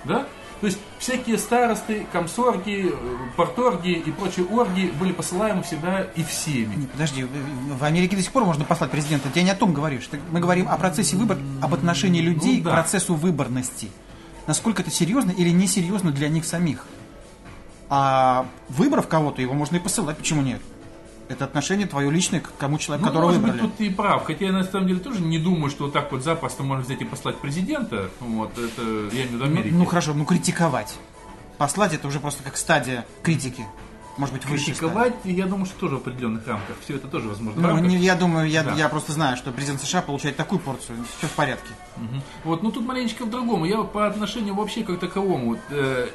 да, 0.04 0.26
то 0.60 0.66
есть 0.66 0.78
всякие 0.98 1.36
старосты, 1.38 2.06
комсорги, 2.12 2.90
э, 2.90 3.16
порторги 3.36 3.90
и 3.92 4.10
прочие 4.10 4.46
орги 4.46 4.92
были 4.98 5.12
посылаемы 5.12 5.62
всегда 5.62 6.02
и 6.02 6.24
всеми. 6.24 6.74
Не, 6.74 6.86
подожди, 6.86 7.24
в 7.24 7.84
Америке 7.84 8.16
до 8.16 8.22
сих 8.22 8.32
пор 8.32 8.44
можно 8.44 8.64
послать 8.64 8.90
президента. 8.90 9.28
Ты 9.28 9.42
не 9.42 9.50
о 9.50 9.54
том 9.54 9.74
говоришь. 9.74 10.08
Мы 10.30 10.40
говорим 10.40 10.68
о 10.68 10.76
процессе 10.78 11.16
выбора, 11.16 11.38
об 11.60 11.74
отношении 11.74 12.20
людей 12.20 12.58
Ну 12.58 12.64
да. 12.64 12.70
к 12.70 12.72
процессу 12.74 13.14
выборности. 13.14 13.90
Насколько 14.46 14.82
это 14.82 14.90
серьезно 14.90 15.30
или 15.30 15.50
несерьезно 15.50 16.10
для 16.10 16.28
них 16.28 16.44
самих. 16.44 16.86
А 17.88 18.46
выбрав 18.68 19.08
кого-то, 19.08 19.42
его 19.42 19.54
можно 19.54 19.76
и 19.76 19.80
посылать. 19.80 20.16
Почему 20.16 20.42
нет? 20.42 20.60
Это 21.28 21.44
отношение 21.44 21.86
твое 21.88 22.10
личное 22.10 22.40
к 22.40 22.48
тому 22.52 22.78
человеку, 22.78 23.06
Ну, 23.06 23.10
которого 23.12 23.30
может 23.30 23.42
выбрали. 23.42 23.60
быть, 23.62 23.70
тут 23.70 23.78
ты 23.78 23.86
и 23.86 23.90
прав. 23.90 24.24
Хотя 24.24 24.44
я 24.46 24.52
на 24.52 24.62
самом 24.64 24.86
деле 24.86 25.00
тоже 25.00 25.20
не 25.20 25.38
думаю, 25.38 25.70
что 25.70 25.84
вот 25.84 25.92
так 25.92 26.12
вот 26.12 26.22
запросто 26.22 26.62
можно 26.62 26.84
взять 26.84 27.02
и 27.02 27.04
послать 27.04 27.36
президента. 27.38 28.10
Вот, 28.20 28.52
это 28.56 28.82
я 28.82 29.24
имею 29.24 29.28
в 29.28 29.32
виду 29.32 29.38
Ну, 29.38 29.44
Америки. 29.44 29.74
ну 29.74 29.84
хорошо, 29.86 30.14
ну 30.14 30.24
критиковать. 30.24 30.94
Послать 31.58 31.94
это 31.94 32.06
уже 32.06 32.20
просто 32.20 32.42
как 32.44 32.56
стадия 32.56 33.04
критики. 33.22 33.64
Может 34.18 34.34
быть, 34.34 34.46
выше 34.46 34.66
Критиковать, 34.66 35.14
я 35.24 35.44
думаю, 35.46 35.66
что 35.66 35.78
тоже 35.80 35.96
в 35.96 35.98
определенных 35.98 36.46
рамках. 36.46 36.76
Все 36.82 36.94
это 36.96 37.06
тоже 37.06 37.28
возможно. 37.28 37.60
Ну, 37.74 37.78
не- 37.80 37.98
я 37.98 38.14
думаю, 38.14 38.48
я, 38.48 38.62
Да. 38.62 38.72
я 38.74 38.88
просто 38.88 39.12
знаю, 39.12 39.36
что 39.36 39.52
президент 39.52 39.80
США 39.82 40.00
получает 40.00 40.36
такую 40.36 40.58
порцию. 40.58 41.04
Все 41.18 41.26
в 41.26 41.32
порядке. 41.32 41.68
Мгм. 41.98 42.22
Вот, 42.44 42.62
ну 42.62 42.70
тут 42.70 42.86
маленечко 42.86 43.24
в 43.26 43.30
другом. 43.30 43.64
Я 43.64 43.82
по 43.82 44.06
отношению 44.06 44.54
вообще 44.54 44.84
как 44.84 45.00
таковому. 45.00 45.48
вот, 45.50 45.58
э, 45.70 46.08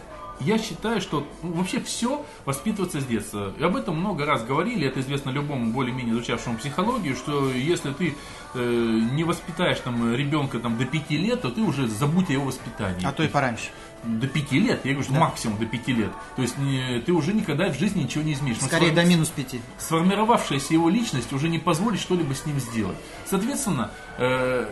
я 0.45 0.57
считаю, 0.57 1.01
что 1.01 1.25
ну, 1.43 1.53
вообще 1.53 1.79
все 1.81 2.25
воспитывается 2.45 2.99
с 3.01 3.05
детства. 3.05 3.53
И 3.57 3.63
об 3.63 3.75
этом 3.75 3.97
много 3.99 4.25
раз 4.25 4.43
говорили, 4.43 4.87
это 4.87 4.99
известно 5.01 5.29
любому 5.29 5.71
более-менее 5.71 6.13
изучавшему 6.15 6.57
психологию, 6.57 7.15
что 7.15 7.49
если 7.51 7.91
ты 7.93 8.15
э, 8.53 8.99
не 9.13 9.23
воспитаешь 9.23 9.79
там 9.79 10.13
ребенка 10.13 10.59
там, 10.59 10.77
до 10.77 10.85
пяти 10.85 11.17
лет, 11.17 11.41
то 11.41 11.49
ты 11.49 11.61
уже 11.61 11.87
забудь 11.87 12.29
о 12.29 12.33
его 12.33 12.45
воспитании. 12.45 13.05
А 13.05 13.11
то 13.11 13.23
и 13.23 13.27
пораньше. 13.27 13.69
До 14.03 14.25
пяти 14.27 14.59
лет, 14.59 14.81
я 14.83 14.93
говорю, 14.93 15.03
что 15.03 15.13
максимум 15.13 15.59
до 15.59 15.67
пяти 15.67 15.93
лет. 15.93 16.11
То 16.35 16.41
есть 16.41 16.57
не- 16.57 16.99
ты 17.01 17.11
уже 17.13 17.33
никогда 17.33 17.69
в 17.69 17.77
жизни 17.77 18.01
ничего 18.03 18.23
не 18.23 18.33
изменишь. 18.33 18.57
Скорее 18.59 18.87
сфор- 18.87 18.95
до 18.95 19.05
минус 19.05 19.29
пяти. 19.29 19.61
Сформировавшаяся 19.77 20.73
его 20.73 20.89
личность 20.89 21.31
уже 21.33 21.49
не 21.49 21.59
позволит 21.59 21.99
что-либо 21.99 22.33
с 22.33 22.45
ним 22.47 22.59
сделать. 22.59 22.97
Соответственно, 23.27 23.91
э, 24.17 24.67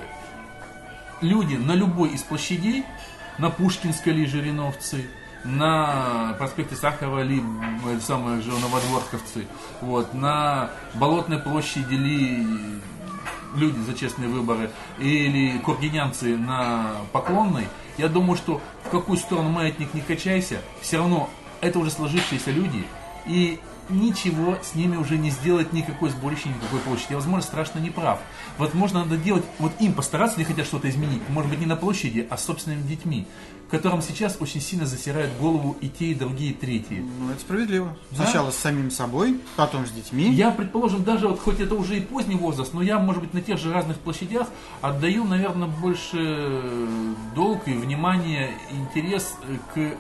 люди 1.22 1.56
на 1.56 1.74
любой 1.74 2.10
из 2.10 2.24
площадей, 2.24 2.84
на 3.38 3.50
Пушкинской 3.50 4.14
ли 4.14 4.26
Жириновцы, 4.26 5.08
на 5.44 6.36
проспекте 6.38 6.76
Сахарова 6.76 7.22
ли 7.22 7.42
э, 7.42 8.00
самые 8.00 8.42
же 8.42 8.52
новодворковцы, 8.52 9.48
вот, 9.82 10.14
на 10.14 10.72
Болотной 10.96 11.40
площади 11.40 11.94
ли 11.94 12.48
люди 13.56 13.80
за 13.80 13.94
честные 13.94 14.30
выборы 14.30 14.70
или 15.00 15.58
кургинянцы 15.60 16.38
на 16.38 16.92
Поклонной, 17.12 17.68
я 17.98 18.08
думаю, 18.08 18.38
что 18.38 18.62
в 18.86 18.90
какую 18.90 19.18
сторону 19.18 19.50
маятник 19.50 19.94
не 19.94 20.02
качайся, 20.02 20.62
все 20.82 20.98
равно 20.98 21.30
это 21.62 21.80
уже 21.80 21.92
сложившиеся 21.92 22.52
люди, 22.52 22.86
и 23.26 23.60
ничего 23.90 24.58
с 24.64 24.76
ними 24.76 24.96
уже 24.96 25.18
не 25.18 25.30
сделать 25.30 25.74
никакой 25.74 26.10
сборище, 26.10 26.50
никакой 26.50 26.80
площади. 26.80 27.12
Я, 27.12 27.18
возможно, 27.18 27.42
страшно 27.42 27.80
не 27.80 27.90
прав. 27.90 28.20
Возможно, 28.58 29.04
надо 29.04 29.18
делать, 29.18 29.44
вот 29.60 29.72
им 29.80 29.94
постараться, 29.94 30.40
если 30.40 30.54
хотят 30.54 30.68
что-то 30.68 30.90
изменить, 30.90 31.22
может 31.30 31.50
быть, 31.50 31.60
не 31.60 31.66
на 31.66 31.76
площади, 31.76 32.28
а 32.30 32.38
с 32.38 32.46
собственными 32.46 32.84
детьми, 32.84 33.28
которым 33.70 34.02
сейчас 34.02 34.38
очень 34.40 34.62
сильно 34.62 34.86
засирают 34.86 35.32
голову 35.40 35.78
и 35.80 35.90
те, 35.90 36.06
и 36.08 36.16
другие, 36.16 36.52
и 36.52 36.54
третьи. 36.54 37.06
Ну, 37.20 37.32
это 37.32 37.40
справедливо. 37.40 37.96
Да? 38.12 38.24
Сначала 38.24 38.52
с 38.52 38.56
самим 38.56 38.92
собой, 38.92 39.40
потом 39.56 39.86
с 39.86 39.92
детьми. 39.92 40.32
Я, 40.32 40.52
предположим, 40.52 41.04
даже 41.04 41.28
вот 41.28 41.40
хоть 41.40 41.60
это 41.60 41.76
уже 41.76 41.98
и 41.98 42.02
поздний 42.02 42.36
возраст, 42.36 42.74
но 42.74 42.82
я, 42.82 43.00
может 43.00 43.22
быть, 43.22 43.34
на 43.34 43.42
тех 43.42 43.60
же 43.60 43.72
разных 43.72 43.98
площадях 43.98 44.48
отдаю, 44.82 45.24
наверное, 45.24 45.68
больше 45.68 46.52
долг 47.36 47.68
и 47.68 47.74
внимание, 47.74 48.52
интерес 48.72 49.36
к 49.74 49.96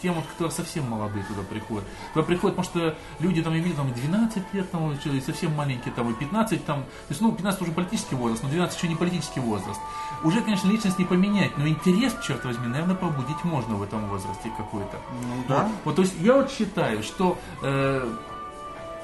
тем, 0.00 0.14
вот, 0.14 0.24
которые 0.26 0.52
совсем 0.52 0.88
молодые 0.88 1.24
туда 1.24 1.42
приходят. 1.42 1.84
Туда 2.14 2.24
приходят, 2.24 2.56
потому 2.56 2.64
что 2.64 2.96
люди 3.20 3.42
там 3.42 3.52
имеют 3.54 3.76
там, 3.76 3.88
и 3.88 3.92
12 3.92 4.54
лет, 4.54 4.70
там, 4.70 4.92
и 4.92 5.20
совсем 5.20 5.54
маленькие, 5.54 5.92
там, 5.94 6.10
и 6.10 6.14
15, 6.14 6.64
там, 6.64 6.82
то 6.82 7.10
есть, 7.10 7.20
ну, 7.20 7.32
15 7.32 7.62
уже 7.62 7.72
политический 7.72 8.14
возраст, 8.14 8.42
но 8.42 8.48
12 8.48 8.76
еще 8.76 8.88
не 8.88 8.96
политический 8.96 9.40
возраст. 9.40 9.80
Уже, 10.24 10.40
конечно, 10.40 10.68
личность 10.68 10.98
не 10.98 11.04
поменять, 11.04 11.56
но 11.58 11.68
интерес, 11.68 12.16
черт 12.26 12.44
возьми, 12.44 12.66
наверное, 12.66 12.96
пробудить 12.96 13.42
можно 13.44 13.76
в 13.76 13.82
этом 13.82 14.08
возрасте 14.08 14.50
какой-то. 14.56 14.98
Ну, 15.22 15.44
да. 15.48 15.62
Вот, 15.62 15.72
вот, 15.84 15.96
то 15.96 16.02
есть, 16.02 16.14
я 16.20 16.34
вот 16.34 16.50
считаю, 16.50 17.02
что 17.02 17.38
э, 17.62 18.16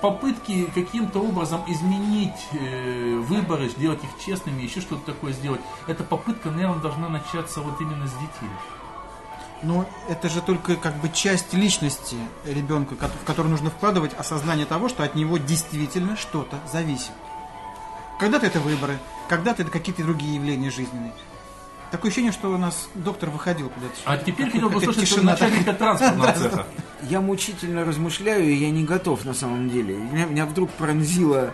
попытки 0.05 0.67
каким-то 0.75 1.21
образом 1.21 1.63
изменить 1.67 2.49
э, 2.53 3.17
выборы, 3.27 3.71
сделать 3.71 4.05
их 4.05 4.11
честными, 4.23 4.61
еще 4.61 4.83
что-то 4.83 5.13
такое 5.13 5.33
сделать, 5.33 5.63
эта 5.87 6.05
попытка, 6.05 6.51
наверное, 6.51 6.79
должна 6.79 7.09
начаться 7.09 7.63
вот 7.63 7.81
именно 7.81 8.07
с 8.07 8.13
детей. 8.13 8.51
Но 9.65 9.89
это 10.09 10.29
же 10.29 10.43
только 10.43 10.77
как 10.77 10.97
бы 11.01 11.09
часть 11.09 11.55
личности 11.55 12.17
ребенка, 12.45 12.95
в 12.95 13.25
которую 13.25 13.51
нужно 13.51 13.71
вкладывать 13.71 14.13
осознание 14.15 14.67
того, 14.67 14.89
что 14.89 15.03
от 15.03 15.15
него 15.15 15.39
действительно 15.39 16.17
что-то 16.17 16.59
зависит. 16.71 17.13
Когда-то 18.21 18.47
это 18.47 18.61
выборы, 18.61 18.99
когда-то 19.29 19.63
это 19.63 19.71
какие-то 19.71 20.03
другие 20.03 20.35
явления 20.37 20.71
жизненные. 20.71 21.13
Такое 21.91 22.11
ощущение, 22.11 22.33
что 22.33 22.53
у 22.53 22.59
нас 22.59 22.89
доктор 22.95 23.31
выходил 23.31 23.71
куда-то. 23.71 23.95
А 24.05 24.17
теперь 24.19 24.51
хотел 24.51 24.69
бы 24.69 24.77
услышать 24.77 25.03
тишина 25.03 25.33
начальника 25.33 25.73
транспортного 25.73 26.33
цеха. 26.33 26.67
Я 27.03 27.21
мучительно 27.21 27.85
размышляю, 27.85 28.45
и 28.51 28.55
я 28.55 28.71
не 28.71 28.85
готов 28.85 29.25
на 29.25 29.33
самом 29.35 29.71
деле. 29.71 29.97
Меня, 29.97 30.27
меня 30.27 30.47
вдруг 30.47 30.71
пронзила 30.71 31.53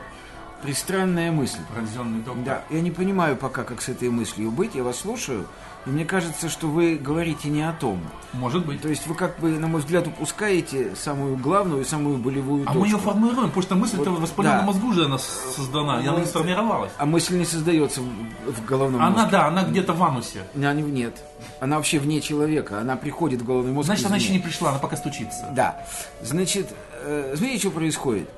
пристранная 0.62 1.32
мысль. 1.32 1.58
Пронзенный 1.74 2.20
доктор. 2.22 2.44
Да, 2.44 2.62
я 2.70 2.80
не 2.80 2.90
понимаю 2.90 3.36
пока, 3.36 3.64
как 3.64 3.80
с 3.82 3.88
этой 3.88 4.08
мыслью 4.10 4.50
быть. 4.50 4.74
Я 4.74 4.82
вас 4.84 4.96
слушаю, 5.00 5.46
и 5.86 5.90
мне 5.90 6.04
кажется, 6.04 6.48
что 6.48 6.66
вы 6.68 6.96
говорите 6.96 7.48
не 7.48 7.62
о 7.62 7.72
том. 7.72 8.00
Может 8.34 8.66
быть. 8.66 8.82
То 8.82 8.88
есть 8.88 9.06
вы 9.06 9.14
как 9.14 9.38
бы, 9.38 9.50
на 9.58 9.66
мой 9.66 9.80
взгляд, 9.80 10.06
упускаете 10.06 10.94
самую 10.94 11.36
главную 11.36 11.82
и 11.82 11.84
самую 11.84 12.18
болевую 12.18 12.62
А 12.64 12.66
точку. 12.66 12.80
мы 12.80 12.86
ее 12.86 12.98
формируем, 12.98 13.46
потому 13.48 13.62
что 13.62 13.74
мысль-то 13.76 14.10
Вот, 14.10 14.18
в 14.18 14.22
воспаленном 14.22 14.58
да. 14.60 14.66
мозгу 14.66 14.88
уже 14.88 15.06
она 15.06 15.18
создана, 15.18 16.02
и 16.02 16.06
она 16.06 16.20
не 16.20 16.26
сформировалась. 16.26 16.92
А 16.98 17.06
мысль 17.06 17.36
не 17.38 17.44
создается 17.46 18.00
в, 18.02 18.64
головном 18.66 19.00
Она, 19.02 19.10
мозге. 19.10 19.30
да, 19.30 19.46
она 19.46 19.64
где-то 19.64 19.92
в 19.94 20.02
анусе. 20.02 20.40
Она 20.54 20.72
не- 20.74 20.82
Нет. 20.82 21.16
Она 21.60 21.76
вообще 21.76 21.98
вне 21.98 22.20
человека. 22.20 22.80
Она 22.80 22.96
приходит 22.96 23.40
в 23.40 23.46
головной 23.46 23.72
мозг. 23.72 23.86
Значит, 23.86 24.06
она 24.06 24.16
извне. 24.18 24.24
еще 24.28 24.38
не 24.38 24.42
пришла, 24.44 24.70
она 24.70 24.78
пока 24.78 24.96
стучится. 24.96 25.48
Да. 25.52 25.82
Значит, 26.22 26.68
э, 27.02 27.34
смотрите, 27.36 27.58
что 27.60 27.70
происходит. 27.70 28.28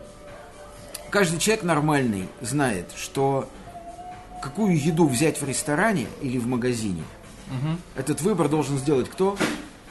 Каждый 1.13 1.39
человек 1.39 1.63
нормальный 1.63 2.27
знает, 2.41 2.87
что 2.97 3.47
какую 4.41 4.83
еду 4.83 5.07
взять 5.07 5.39
в 5.43 5.47
ресторане 5.47 6.07
или 6.23 6.39
в 6.39 6.47
магазине, 6.47 7.05
этот 7.95 8.23
выбор 8.23 8.49
должен 8.49 8.79
сделать 8.79 9.11
кто? 9.11 9.37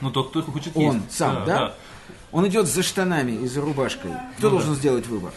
Ну, 0.00 0.10
тот, 0.10 0.30
кто 0.30 0.42
хочет 0.42 0.76
Он 0.76 0.96
есть. 0.96 1.12
сам, 1.12 1.44
да? 1.46 1.74
Он 2.32 2.48
идет 2.48 2.66
за 2.66 2.82
штанами 2.82 3.30
и 3.30 3.46
за 3.46 3.60
рубашкой. 3.60 4.10
Кто 4.36 4.48
Ну 4.48 4.50
да. 4.50 4.50
должен 4.50 4.74
сделать 4.74 5.06
выбор? 5.06 5.30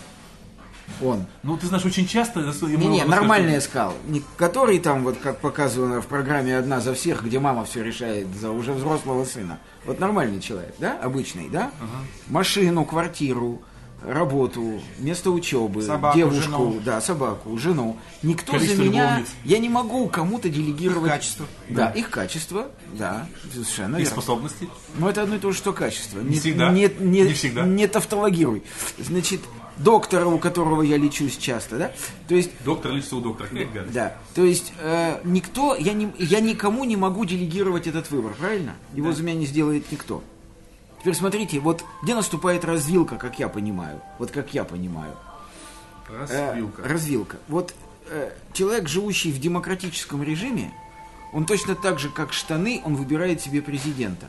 Он. 1.04 1.28
Ну, 1.44 1.56
ты 1.56 1.68
знаешь, 1.68 1.86
очень 1.86 2.08
часто... 2.08 2.40
Не-не, 2.40 3.04
можно 3.04 3.06
нормальный 3.06 3.62
сказал. 3.62 3.94
Не 4.08 4.24
который 4.38 4.80
там, 4.80 5.04
вот 5.04 5.18
как 5.22 5.40
показано 5.40 6.02
в 6.02 6.08
программе 6.08 6.58
«Одна 6.58 6.80
за 6.80 6.96
всех», 6.96 7.24
где 7.24 7.40
мама 7.40 7.64
все 7.64 7.84
решает 7.84 8.28
за 8.36 8.50
уже 8.50 8.74
взрослого 8.74 9.24
сына. 9.24 9.60
Вот 9.86 10.00
нормальный 10.00 10.40
человек, 10.40 10.74
да? 10.80 10.98
Обычный, 11.00 11.48
да? 11.50 11.70
Машину, 12.28 12.86
квартиру, 12.86 13.62
работу, 14.08 14.82
место 15.00 15.32
учебы, 15.32 15.82
Собаку, 15.82 16.18
девушку, 16.18 16.42
жену. 16.44 16.82
да, 16.84 17.02
собаку, 17.02 17.58
жену. 17.58 17.98
Никто 18.24 18.54
Количество 18.54 18.84
за 18.84 18.90
меня... 18.90 19.04
любовниц. 19.06 19.28
Я 19.44 19.58
не 19.60 19.70
могу 19.70 20.08
кому-то 20.10 20.50
делегировать... 20.50 21.08
Их 21.12 21.14
качество. 21.18 21.46
Да, 21.70 21.90
их 21.92 22.10
качество, 22.10 22.68
да, 22.94 23.28
совершенно 23.52 23.96
И 23.98 24.00
верно. 24.00 24.12
способности. 24.14 24.70
Но 24.98 25.10
это 25.10 25.24
одно 25.24 25.36
и 25.36 25.40
то 25.40 25.52
же, 25.52 25.58
что 25.58 25.74
качество. 25.74 26.20
Не 26.20 26.40
всегда. 26.40 26.70
Не, 26.72 26.90
не, 27.00 27.22
Не 27.22 27.34
всегда. 27.34 27.64
не 27.66 27.88
тавтологируй. 27.88 28.64
Значит, 28.98 29.42
доктора, 29.78 30.26
у 30.28 30.38
которого 30.40 30.82
я 30.84 30.98
лечусь 30.98 31.36
часто, 31.38 31.78
да? 31.78 31.92
То 32.28 32.36
есть 32.36 32.52
Доктор 32.64 32.92
лечится 32.94 33.18
у 33.18 33.22
доктора. 33.22 33.50
Гадость. 33.52 33.94
да, 33.94 34.16
то 34.34 34.44
есть 34.46 34.72
э, 34.80 35.20
никто, 35.26 35.76
я, 35.76 35.94
не, 35.94 36.14
я 36.18 36.40
никому 36.40 36.86
не 36.86 36.96
могу 36.96 37.26
делегировать 37.26 37.86
этот 37.88 38.10
выбор, 38.10 38.34
правильно? 38.40 38.76
Его 38.94 39.12
за 39.12 39.22
меня 39.24 39.38
не 39.38 39.46
сделает 39.46 39.92
никто. 39.92 40.24
Теперь 41.06 41.18
смотрите, 41.20 41.60
вот 41.60 41.86
где 42.02 42.16
наступает 42.16 42.66
развилка, 42.66 43.18
как 43.18 43.38
я 43.38 43.48
понимаю, 43.48 44.02
вот 44.18 44.32
как 44.32 44.56
я 44.56 44.64
понимаю. 44.64 45.14
Э, 46.10 46.26
Развилка. 46.50 46.82
развилка. 46.82 47.38
Вот 47.48 47.76
э, 48.10 48.32
человек, 48.54 48.88
живущий 48.88 49.32
в 49.32 49.40
демократическом 49.40 50.24
режиме, 50.24 50.74
он 51.32 51.46
точно 51.46 51.76
так 51.76 52.00
же, 52.00 52.10
как 52.10 52.34
штаны, 52.34 52.82
он 52.84 52.96
выбирает 52.96 53.40
себе 53.40 53.62
президента. 53.62 54.26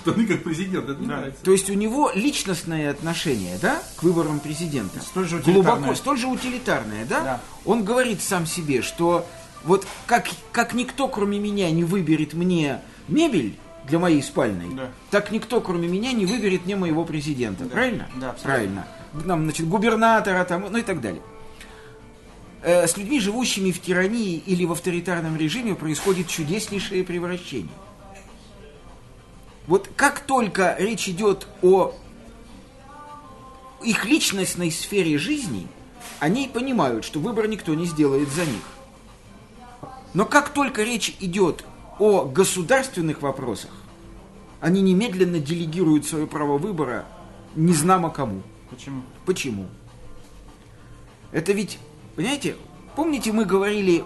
Штаны 0.00 0.26
как 0.26 0.44
президент, 0.44 0.88
это 0.88 0.98
мне 0.98 1.08
нравится. 1.08 1.44
То 1.44 1.52
есть 1.52 1.68
у 1.68 1.74
него 1.74 2.10
личностное 2.14 2.90
отношение, 2.90 3.58
да, 3.60 3.82
к 3.96 4.04
выборам 4.04 4.40
президента. 4.40 4.98
Столь 5.02 5.28
же 5.28 5.40
Глубоко, 5.40 5.58
утилитарное. 5.60 5.94
столь 5.94 6.16
же 6.16 6.26
утилитарное, 6.28 7.04
да? 7.04 7.20
Да. 7.20 7.40
Он 7.66 7.84
говорит 7.84 8.22
сам 8.22 8.46
себе, 8.46 8.80
что 8.80 9.26
вот 9.64 9.86
как, 10.06 10.26
как 10.52 10.72
никто, 10.72 11.06
кроме 11.06 11.38
меня, 11.38 11.70
не 11.70 11.84
выберет 11.84 12.32
мне 12.32 12.80
мебель 13.08 13.58
для 13.88 13.98
моей 13.98 14.22
спальной, 14.22 14.74
Да. 14.74 14.90
так 15.10 15.30
никто, 15.32 15.60
кроме 15.60 15.88
меня, 15.88 16.12
не 16.12 16.26
выберет 16.26 16.64
мне 16.66 16.76
моего 16.76 17.04
президента. 17.04 17.64
Правильно? 17.64 18.08
Да, 18.16 18.30
абсолютно. 18.30 18.42
Правильно. 18.42 18.86
Нам, 19.24 19.44
значит, 19.44 19.68
губернатора, 19.68 20.44
там, 20.44 20.66
ну 20.70 20.78
и 20.78 20.82
так 20.82 21.00
далее. 21.00 21.22
Э, 22.62 22.86
С 22.86 22.96
людьми, 22.96 23.20
живущими 23.20 23.70
в 23.70 23.80
тирании 23.80 24.36
или 24.36 24.64
в 24.64 24.72
авторитарном 24.72 25.36
режиме, 25.36 25.74
происходит 25.74 26.28
чудеснейшее 26.28 27.04
превращение. 27.04 27.68
Вот 29.66 29.90
как 29.96 30.20
только 30.20 30.76
речь 30.78 31.08
идет 31.08 31.46
о 31.62 31.94
их 33.82 34.04
личностной 34.06 34.70
сфере 34.70 35.18
жизни, 35.18 35.66
они 36.20 36.48
понимают, 36.52 37.04
что 37.04 37.20
выбор 37.20 37.46
никто 37.48 37.74
не 37.74 37.86
сделает 37.86 38.28
за 38.30 38.44
них. 38.44 38.62
Но 40.14 40.24
как 40.24 40.48
только 40.50 40.82
речь 40.82 41.16
идет 41.20 41.64
о 41.98 42.24
государственных 42.24 43.22
вопросах, 43.22 43.70
они 44.60 44.82
немедленно 44.82 45.38
делегируют 45.38 46.06
свое 46.06 46.26
право 46.26 46.58
выбора 46.58 47.04
незнамо 47.54 48.10
кому. 48.10 48.42
Почему? 48.70 49.02
Почему? 49.24 49.66
Это 51.32 51.52
ведь, 51.52 51.78
понимаете, 52.16 52.56
помните, 52.96 53.32
мы 53.32 53.44
говорили 53.44 54.04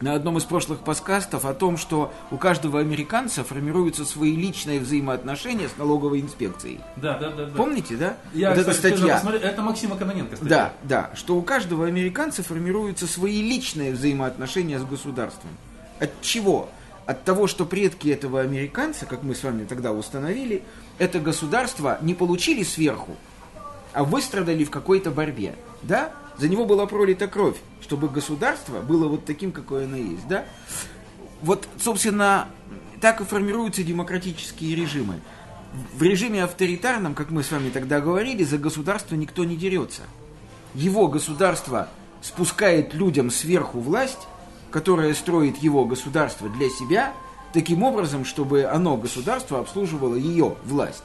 на 0.00 0.14
одном 0.14 0.36
из 0.38 0.44
прошлых 0.44 0.80
подкастов 0.80 1.44
о 1.44 1.54
том, 1.54 1.76
что 1.76 2.12
у 2.30 2.36
каждого 2.36 2.80
американца 2.80 3.44
формируются 3.44 4.04
свои 4.04 4.36
личные 4.36 4.80
взаимоотношения 4.80 5.68
с 5.68 5.76
налоговой 5.78 6.20
инспекцией. 6.20 6.80
Да, 6.96 7.18
да, 7.18 7.30
да. 7.30 7.46
да. 7.46 7.56
Помните, 7.56 7.96
да? 7.96 8.16
Я, 8.34 8.50
вот 8.50 8.58
кстати, 8.58 8.78
эта 8.78 8.96
статья. 8.96 9.14
посмотрел, 9.14 9.42
это 9.42 9.62
Максима 9.62 9.96
Кононенко 9.96 10.36
статья. 10.36 10.72
Да, 10.82 11.08
да, 11.08 11.16
что 11.16 11.36
у 11.36 11.42
каждого 11.42 11.86
американца 11.86 12.42
формируются 12.42 13.06
свои 13.06 13.40
личные 13.42 13.92
взаимоотношения 13.92 14.78
с 14.78 14.84
государством. 14.84 15.50
От 15.98 16.20
чего? 16.20 16.68
От 17.06 17.22
того, 17.22 17.46
что 17.46 17.64
предки 17.64 18.08
этого 18.08 18.40
американца, 18.40 19.06
как 19.06 19.22
мы 19.22 19.36
с 19.36 19.44
вами 19.44 19.64
тогда 19.64 19.92
установили, 19.92 20.64
это 20.98 21.20
государство 21.20 21.98
не 22.02 22.14
получили 22.14 22.64
сверху, 22.64 23.16
а 23.92 24.02
выстрадали 24.02 24.64
в 24.64 24.70
какой-то 24.70 25.12
борьбе. 25.12 25.54
Да? 25.82 26.12
За 26.36 26.48
него 26.48 26.66
была 26.66 26.84
пролита 26.86 27.28
кровь, 27.28 27.56
чтобы 27.80 28.08
государство 28.08 28.80
было 28.80 29.06
вот 29.06 29.24
таким, 29.24 29.52
какое 29.52 29.84
оно 29.84 29.96
есть. 29.96 30.26
Да? 30.26 30.44
Вот, 31.42 31.68
собственно, 31.80 32.48
так 33.00 33.20
и 33.20 33.24
формируются 33.24 33.84
демократические 33.84 34.74
режимы. 34.74 35.20
В 35.94 36.02
режиме 36.02 36.42
авторитарном, 36.42 37.14
как 37.14 37.30
мы 37.30 37.44
с 37.44 37.52
вами 37.52 37.70
тогда 37.70 38.00
говорили, 38.00 38.42
за 38.42 38.58
государство 38.58 39.14
никто 39.14 39.44
не 39.44 39.56
дерется. 39.56 40.02
Его 40.74 41.06
государство 41.06 41.88
спускает 42.20 42.94
людям 42.94 43.30
сверху 43.30 43.78
власть, 43.78 44.26
которая 44.76 45.14
строит 45.14 45.56
его 45.56 45.86
государство 45.86 46.50
для 46.50 46.68
себя, 46.68 47.14
таким 47.54 47.82
образом, 47.82 48.26
чтобы 48.26 48.64
оно, 48.64 48.98
государство, 48.98 49.58
обслуживало 49.58 50.16
ее 50.16 50.54
власть. 50.64 51.02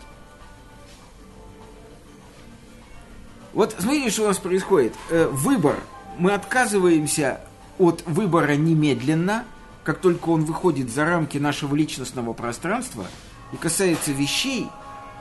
Вот 3.53 3.73
смотрите, 3.79 4.09
что 4.09 4.23
у 4.23 4.27
нас 4.27 4.39
происходит. 4.39 4.93
Э, 5.09 5.29
выбор 5.31 5.77
мы 6.17 6.33
отказываемся 6.33 7.39
от 7.79 8.03
выбора 8.05 8.57
немедленно, 8.57 9.45
как 9.85 9.99
только 9.99 10.27
он 10.27 10.43
выходит 10.43 10.91
за 10.91 11.05
рамки 11.05 11.37
нашего 11.37 11.73
личностного 11.73 12.33
пространства 12.33 13.05
и 13.53 13.55
касается 13.55 14.11
вещей, 14.11 14.67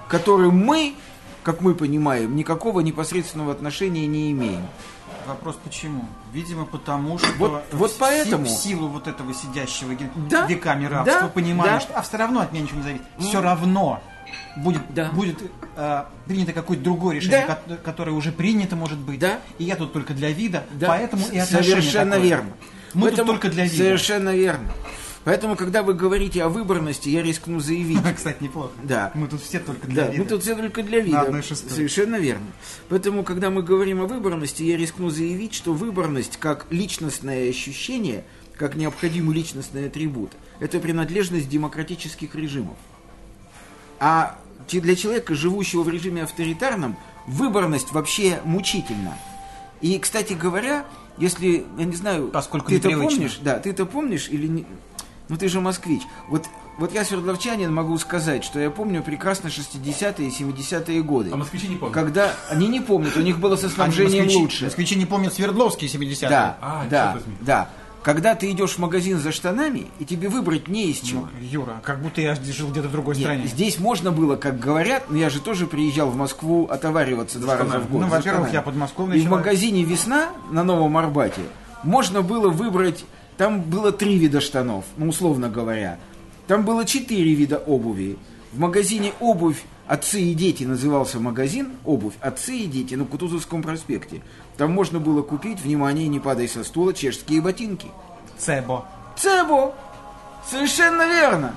к 0.09 0.11
которым 0.11 0.57
мы, 0.59 0.97
как 1.45 1.61
мы 1.61 1.76
понимаем, 1.76 2.35
никакого 2.35 2.80
непосредственного 2.80 3.52
отношения 3.52 4.09
не 4.09 4.33
имеем. 4.33 4.66
Вопрос 5.30 5.56
почему? 5.62 6.04
Видимо, 6.32 6.64
потому 6.66 7.16
что 7.18 7.28
Вот- 7.38 7.64
вот 7.72 7.92
в 7.92 7.99
поэтому. 7.99 8.44
в 8.44 8.49
силу 8.49 8.88
вот 8.88 9.06
этого 9.06 9.32
сидящего 9.32 9.94
Да, 10.28 10.46
веками 10.46 10.87
рабства 10.87 11.20
да, 11.22 11.28
понимания, 11.28 11.72
да. 11.75 11.80
что 11.80 11.94
а 11.94 12.02
все 12.02 12.16
равно 12.16 12.40
от 12.40 12.52
меня 12.52 12.64
ничего 12.64 12.78
не 12.78 12.82
зависит. 12.82 13.04
Все 13.18 13.40
равно 13.40 14.02
будет, 14.56 14.82
Да. 14.92 15.10
будет 15.12 15.40
э, 15.76 16.04
принято 16.26 16.52
какое-то 16.52 16.82
другое 16.82 17.16
решение, 17.16 17.44
Да. 17.46 17.54
ко- 17.54 17.76
которое 17.76 18.10
уже 18.12 18.32
принято, 18.32 18.75
может 18.76 18.99
быть. 18.99 19.20
Да. 19.20 19.38
И 19.58 19.64
я 19.64 19.76
тут 19.76 19.92
только 19.92 20.14
для 20.14 20.30
вида, 20.32 20.64
Да, 20.72 20.88
поэтому 20.88 21.22
и 21.30 21.38
отношение 21.38 21.80
Совершенно 21.80 22.10
такое. 22.12 22.28
верно. 22.28 22.50
Мы 22.92 23.00
тут 23.02 23.10
Поэтому- 23.10 23.26
только 23.28 23.49
для 23.50 23.64
вида. 23.64 23.76
Совершенно 23.76 24.34
верно. 24.34 24.68
Поэтому, 25.30 25.54
когда 25.54 25.84
вы 25.84 25.94
говорите 25.94 26.42
о 26.42 26.49
выборности, 26.49 27.08
я 27.08 27.22
рискну 27.22 27.60
заявить. 27.60 28.00
Кстати, 28.16 28.42
неплохо. 28.42 28.72
Да. 28.82 29.12
Мы 29.14 29.28
тут 29.28 29.40
все 29.40 29.60
только 29.60 29.87
для 29.87 30.06
Да, 30.06 30.10
вида. 30.10 30.25
мы 30.25 30.28
тут 30.28 30.42
все 30.42 30.56
только 30.56 30.82
для 30.82 30.99
вида. 30.99 31.18
На 31.18 31.22
одной 31.22 31.42
шестой. 31.42 31.70
Совершенно 31.70 32.16
верно. 32.16 32.46
Поэтому, 32.88 33.22
когда 33.22 33.49
мы 33.49 33.62
говорим 33.62 34.00
о 34.00 34.06
выборности, 34.06 34.64
я 34.64 34.76
рискну 34.76 35.08
заявить, 35.08 35.54
что 35.54 35.72
выборность 35.72 36.37
как 36.38 36.66
личностное 36.70 37.49
ощущение, 37.49 38.25
как 38.56 38.75
необходимый 38.75 39.37
личностный 39.37 39.87
атрибут, 39.87 40.32
это 40.58 40.80
принадлежность 40.80 41.49
демократических 41.49 42.34
режимов. 42.34 42.76
А 44.00 44.37
для 44.68 44.96
человека, 44.96 45.37
живущего 45.37 45.84
в 45.84 45.88
режиме 45.88 46.25
авторитарном, 46.25 46.96
выборность 47.28 47.92
вообще 47.92 48.40
мучительна. 48.44 49.16
И, 49.80 49.96
кстати 50.00 50.32
говоря, 50.32 50.87
если, 51.18 51.64
я 51.78 51.84
не 51.84 51.94
знаю, 51.94 52.28
Поскольку 52.28 52.70
ты 52.70 52.78
это 52.78 52.90
помнишь, 52.90 53.38
да, 53.42 53.58
ты 53.58 53.70
это 53.70 53.87
помнишь 53.87 54.28
или 54.28 54.46
не... 54.46 54.66
Ну 55.30 55.37
ты 55.38 55.49
же 55.49 55.60
москвич. 55.60 56.02
Вот, 56.28 56.44
вот 56.76 56.92
я 56.92 57.04
свердловчанин 57.04 57.72
могу 57.72 57.96
сказать, 57.99 58.44
что 58.44 58.58
я 58.60 58.68
помню 58.70 59.02
прекрасно 59.02 59.49
60-е 59.49 60.28
и 60.28 60.30
70-е 60.30 61.02
годы. 61.02 61.30
А 61.32 61.37
москвичи 61.37 61.68
не 61.68 61.76
помнят. 61.76 61.94
Когда 61.94 62.32
они 62.50 62.68
не 62.68 62.80
помнят, 62.80 63.16
у 63.16 63.20
них 63.22 63.38
было 63.38 63.56
со 63.56 63.68
снабжением 63.70 64.26
москвичи- 64.26 64.37
лучше. 64.37 64.64
Москвичи 64.66 64.96
не 64.96 65.06
помнят 65.06 65.32
Свердловские 65.32 65.88
70-е. 65.88 66.28
Да, 66.28 66.58
А, 66.60 66.84
да, 66.90 67.16
да. 67.40 67.68
Когда 68.02 68.34
ты 68.34 68.50
идешь 68.50 68.70
в 68.72 68.78
магазин 68.78 69.18
за 69.18 69.30
штанами, 69.30 69.87
и 69.99 70.06
тебе 70.06 70.30
выбрать 70.30 70.68
не 70.68 70.87
из 70.90 71.00
чего. 71.00 71.28
Ну, 71.38 71.46
Юра, 71.46 71.80
как 71.84 72.00
будто 72.00 72.22
я 72.22 72.34
жил 72.34 72.70
где-то 72.70 72.88
в 72.88 72.92
другой 72.92 73.14
Нет, 73.14 73.25
стране. 73.25 73.46
здесь 73.46 73.78
можно 73.78 74.10
было, 74.10 74.37
как 74.37 74.58
говорят, 74.58 75.10
но 75.10 75.18
я 75.18 75.28
же 75.28 75.38
тоже 75.40 75.66
приезжал 75.66 76.08
в 76.08 76.16
Москву 76.16 76.64
отовариваться 76.66 77.38
два 77.38 77.58
раза 77.58 77.78
в 77.78 77.90
год. 77.90 78.00
Ну, 78.00 78.06
во-первых, 78.08 78.25
штанами. 78.49 78.54
я 78.54 78.62
подмосковный 78.62 79.16
И 79.18 79.20
в 79.20 79.25
человек. 79.25 79.44
магазине 79.46 79.84
«Весна» 79.84 80.30
на 80.50 80.64
Новом 80.64 80.96
Арбате 80.96 81.42
можно 81.82 82.22
было 82.22 82.49
выбрать, 82.49 83.04
там 83.40 83.62
было 83.62 83.90
три 83.90 84.18
вида 84.18 84.38
штанов, 84.42 84.85
ну, 84.99 85.09
условно 85.09 85.49
говоря. 85.49 85.99
Там 86.47 86.62
было 86.62 86.85
четыре 86.85 87.32
вида 87.32 87.56
обуви. 87.56 88.18
В 88.52 88.59
магазине 88.59 89.14
«Обувь 89.18 89.64
Отцы 89.87 90.20
и 90.20 90.35
дети» 90.35 90.64
назывался 90.64 91.18
магазин 91.20 91.73
«Обувь 91.87 92.12
Отцы 92.20 92.54
и 92.59 92.66
дети» 92.66 92.97
на 92.97 93.06
Кутузовском 93.06 93.62
проспекте. 93.62 94.20
Там 94.59 94.73
можно 94.73 95.00
было 95.00 95.23
купить, 95.23 95.59
внимание, 95.59 96.06
не 96.06 96.20
падай 96.20 96.49
со 96.49 96.64
стула, 96.64 96.92
чешские 96.92 97.40
ботинки. 97.40 97.87
Цебо. 98.37 98.85
Цебо! 99.16 99.75
Совершенно 100.47 101.09
верно! 101.09 101.54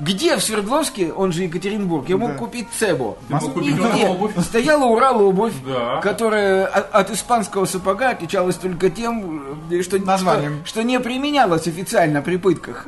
Где 0.00 0.36
в 0.36 0.42
Свердловске, 0.42 1.12
он 1.12 1.32
же 1.32 1.42
Екатеринбург, 1.44 2.08
я 2.08 2.16
мог 2.16 2.32
Да. 2.32 2.38
купить 2.38 2.66
Цебо? 2.78 3.16
Ты 3.28 3.34
мог 3.34 3.52
купить 3.52 3.76
Нигде. 3.78 4.40
Стояла 4.42 4.84
Урал 4.86 5.22
обувь, 5.22 5.52
Да. 5.66 6.00
которая 6.00 6.66
от, 6.66 6.94
от 6.94 7.10
испанского 7.10 7.66
сапога 7.66 8.10
отличалась 8.10 8.56
только 8.56 8.90
тем, 8.90 9.56
э, 9.70 9.82
что, 9.82 9.98
Названием. 9.98 10.60
что, 10.64 10.80
что 10.80 10.82
не 10.82 10.98
применялась 10.98 11.66
официально 11.68 12.22
при 12.22 12.36
пытках. 12.36 12.86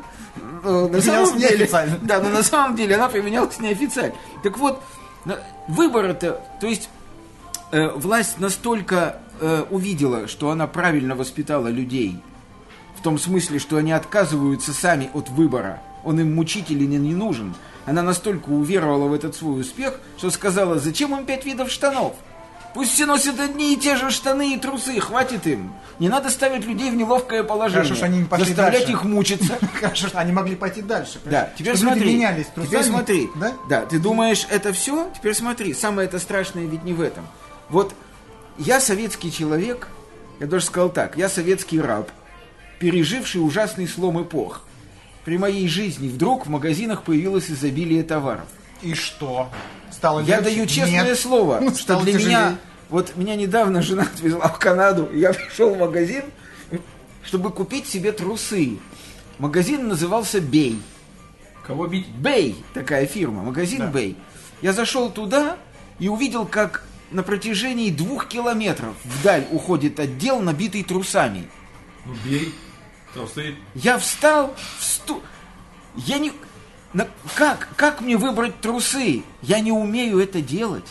Э, 0.64 0.88
На 0.90 1.00
самом 1.00 1.38
деле, 1.38 1.68
да, 2.02 2.20
но 2.20 2.30
на 2.30 2.42
самом 2.42 2.74
деле 2.74 2.94
она 2.96 3.08
применялась 3.08 3.58
неофициально. 3.60 4.14
Так 4.42 4.58
вот, 4.58 4.82
выбор 5.68 6.06
это, 6.06 6.40
то 6.60 6.66
есть 6.66 6.88
э, 7.70 7.88
власть 7.90 8.40
настолько 8.40 9.18
э, 9.40 9.64
увидела, 9.70 10.26
что 10.26 10.50
она 10.50 10.66
правильно 10.66 11.14
воспитала 11.14 11.68
людей, 11.68 12.18
в 12.98 13.02
том 13.02 13.18
смысле, 13.18 13.58
что 13.58 13.76
они 13.76 13.92
отказываются 13.92 14.72
сами 14.72 15.10
от 15.12 15.28
выбора, 15.28 15.80
он 16.04 16.20
им 16.20 16.34
мучителен 16.34 16.92
и 16.92 16.96
не 16.96 17.14
нужен. 17.14 17.54
Она 17.86 18.02
настолько 18.02 18.48
уверовала 18.50 19.08
в 19.08 19.12
этот 19.12 19.34
свой 19.36 19.60
успех, 19.60 20.00
что 20.16 20.30
сказала, 20.30 20.78
зачем 20.78 21.16
им 21.16 21.26
пять 21.26 21.44
видов 21.44 21.70
штанов? 21.70 22.14
Пусть 22.74 22.90
все 22.92 23.06
носят 23.06 23.38
одни 23.38 23.72
и 23.72 23.76
те 23.76 23.94
же 23.94 24.10
штаны 24.10 24.54
и 24.54 24.58
трусы, 24.58 24.98
хватит 24.98 25.46
им. 25.46 25.72
Не 26.00 26.08
надо 26.08 26.28
ставить 26.28 26.66
людей 26.66 26.90
в 26.90 26.96
неловкое 26.96 27.44
положение. 27.44 27.84
Хорошо, 27.84 27.94
что 27.94 28.06
они 28.06 28.18
не 28.18 28.24
пошли 28.24 28.46
Заставлять 28.46 28.80
дальше. 28.80 28.92
их 28.92 29.04
мучиться. 29.04 29.58
Хорошо, 29.80 30.08
что 30.08 30.18
они 30.18 30.32
могли 30.32 30.56
пойти 30.56 30.82
дальше. 30.82 31.20
Да, 31.24 31.52
теперь 31.56 31.76
Чтобы 31.76 31.92
смотри. 31.92 32.14
менялись 32.14 32.46
теперь 32.46 32.66
трусами, 32.66 32.82
смотри. 32.82 33.30
Да? 33.68 33.86
ты 33.86 34.00
думаешь, 34.00 34.44
это 34.50 34.72
все? 34.72 35.08
Теперь 35.14 35.34
смотри. 35.34 35.72
Самое 35.72 36.08
это 36.08 36.18
страшное 36.18 36.66
ведь 36.66 36.82
не 36.82 36.94
в 36.94 37.00
этом. 37.00 37.24
Вот 37.68 37.94
я 38.58 38.80
советский 38.80 39.30
человек, 39.30 39.86
я 40.40 40.48
даже 40.48 40.64
сказал 40.64 40.90
так, 40.90 41.16
я 41.16 41.28
советский 41.28 41.80
раб, 41.80 42.10
переживший 42.80 43.38
ужасный 43.40 43.86
слом 43.86 44.20
эпох. 44.20 44.62
При 45.24 45.38
моей 45.38 45.66
жизни 45.68 46.08
вдруг 46.08 46.46
в 46.46 46.50
магазинах 46.50 47.02
появилось 47.02 47.50
изобилие 47.50 48.02
товаров. 48.02 48.46
И 48.82 48.94
что? 48.94 49.48
Стало 49.90 50.20
Я 50.20 50.36
легче? 50.40 50.50
даю 50.50 50.66
честное 50.66 51.04
Нет. 51.04 51.18
слово, 51.18 51.60
Ну, 51.62 51.74
что 51.74 52.00
для 52.00 52.12
тяжелее. 52.12 52.28
меня... 52.28 52.56
Вот 52.90 53.16
меня 53.16 53.34
недавно 53.34 53.80
жена 53.82 54.02
отвезла 54.14 54.48
в 54.48 54.58
Канаду, 54.58 55.06
и 55.12 55.18
я 55.20 55.32
пришел 55.32 55.74
в 55.74 55.78
магазин, 55.78 56.24
чтобы 57.22 57.50
купить 57.50 57.86
себе 57.88 58.12
трусы. 58.12 58.78
Магазин 59.38 59.88
назывался 59.88 60.40
«Бей». 60.40 60.80
Кого 61.66 61.86
бить? 61.86 62.06
Бэй, 62.08 62.62
такая 62.74 63.06
фирма, 63.06 63.42
магазин 63.42 63.78
Да. 63.78 63.86
Бэй. 63.86 64.16
Я 64.60 64.74
зашел 64.74 65.10
туда 65.10 65.56
и 65.98 66.08
увидел, 66.08 66.44
как 66.44 66.84
на 67.10 67.22
протяжении 67.22 67.90
двух 67.90 68.28
километров 68.28 68.94
вдаль 69.04 69.46
уходит 69.50 69.98
отдел, 69.98 70.40
набитый 70.40 70.82
трусами. 70.82 71.48
Ну 72.04 72.12
бей. 72.24 72.52
Трусы. 73.14 73.54
Я 73.74 73.98
встал 73.98 74.54
в 74.78 74.82
сту... 74.84 75.22
Я 75.96 76.18
не... 76.18 76.32
на- 76.92 77.08
Как? 77.36 77.68
Как 77.76 78.00
мне 78.00 78.16
выбрать 78.16 78.60
трусы? 78.60 79.22
Я 79.42 79.60
не 79.60 79.72
умею 79.72 80.18
это 80.18 80.40
делать. 80.42 80.88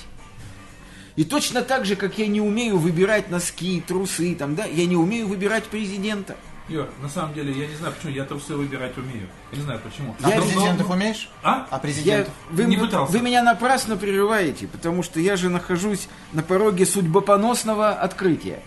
И 1.15 1.23
точно 1.25 1.61
так 1.61 1.85
же, 1.85 1.95
как 1.95 2.17
я 2.17 2.25
не 2.27 2.41
умею 2.41 2.77
выбирать 2.79 3.29
носки, 3.29 3.83
трусы, 3.85 4.33
там, 4.35 4.55
да, 4.55 4.65
я 4.65 4.85
не 4.87 4.95
умею 4.95 5.27
выбирать 5.27 5.65
президента. 5.65 6.35
Юр, 6.69 6.87
на 7.01 7.09
самом 7.09 7.33
деле, 7.33 7.51
я 7.51 7.67
не 7.67 7.75
знаю, 7.75 7.93
почему 7.93 8.13
я 8.13 8.23
трусы 8.23 8.55
выбирать 8.55 8.97
умею. 8.97 9.27
Я 9.51 9.57
не 9.57 9.63
знаю, 9.65 9.81
почему. 9.83 10.15
А 10.23 10.29
Я- 10.29 10.41
президентов 10.41 10.87
Но- 10.87 10.95
умеешь? 10.95 11.29
А? 11.43 11.67
А 11.69 11.75
Я, 11.75 11.79
президентов? 11.79 12.33
вы, 12.49 12.63
Не 12.63 12.77
вы- 12.77 12.85
пытался. 12.87 13.11
вы 13.11 13.19
меня 13.19 13.43
напрасно 13.43 13.97
прерываете, 13.97 14.67
потому 14.67 15.03
что 15.03 15.19
я 15.19 15.35
же 15.35 15.49
нахожусь 15.49 16.07
на 16.31 16.41
пороге 16.41 16.85
судьбопоносного 16.85 17.91
открытия. 17.91 18.61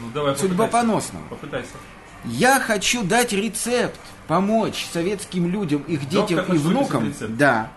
Ну, 0.00 0.08
давай 0.12 0.34
Судьбопоносного. 0.36 1.26
Попытайся. 1.28 1.68
Я 2.26 2.58
хочу 2.60 3.02
дать 3.04 3.32
рецепт, 3.32 4.00
помочь 4.26 4.86
советским 4.92 5.46
людям, 5.46 5.82
их 5.82 6.08
детям 6.08 6.36
Доктор 6.38 6.54
и 6.54 6.58
внукам. 6.58 7.14
Да. 7.30 7.70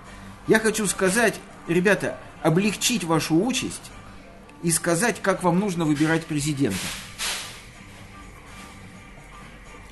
Я 0.47 0.59
хочу 0.59 0.87
сказать, 0.87 1.35
ребята, 1.67 2.17
облегчить 2.41 3.03
вашу 3.03 3.35
участь 3.35 3.91
и 4.63 4.71
сказать, 4.71 5.21
как 5.21 5.43
вам 5.43 5.59
нужно 5.59 5.85
выбирать 5.85 6.25
президента. 6.25 6.77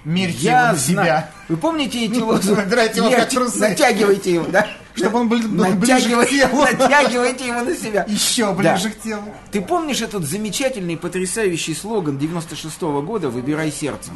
Мерьте 0.06 0.38
Я 0.40 0.60
его 0.60 0.68
на 0.72 0.76
знаю. 0.76 1.06
себя. 1.08 1.30
Вы 1.50 1.58
помните 1.58 2.06
эти 2.06 2.20
лозунги? 2.20 2.60
Выбирайте 2.64 2.98
его 3.00 3.10
как 3.10 3.30
трусы. 3.30 3.60
Натягивайте 3.60 4.34
его, 4.34 4.46
да? 4.48 4.68
Чтобы 4.94 5.20
он 5.20 5.28
был 5.28 5.40
ближе 5.40 5.76
к 5.76 5.80
Натягивайте, 5.80 6.38
телу. 6.48 6.62
натягивайте 6.62 7.48
его 7.48 7.62
на 7.62 7.76
себя. 7.76 8.06
Еще 8.08 8.54
ближе 8.54 8.92
к 8.92 9.02
телу. 9.02 9.24
Ты 9.52 9.62
помнишь 9.62 10.02
этот 10.02 10.24
замечательный, 10.24 10.96
потрясающий 10.96 11.74
слоган 11.74 12.18
96 12.18 12.82
года 12.82 13.30
«Выбирай 13.30 13.72
сердцем»? 13.72 14.14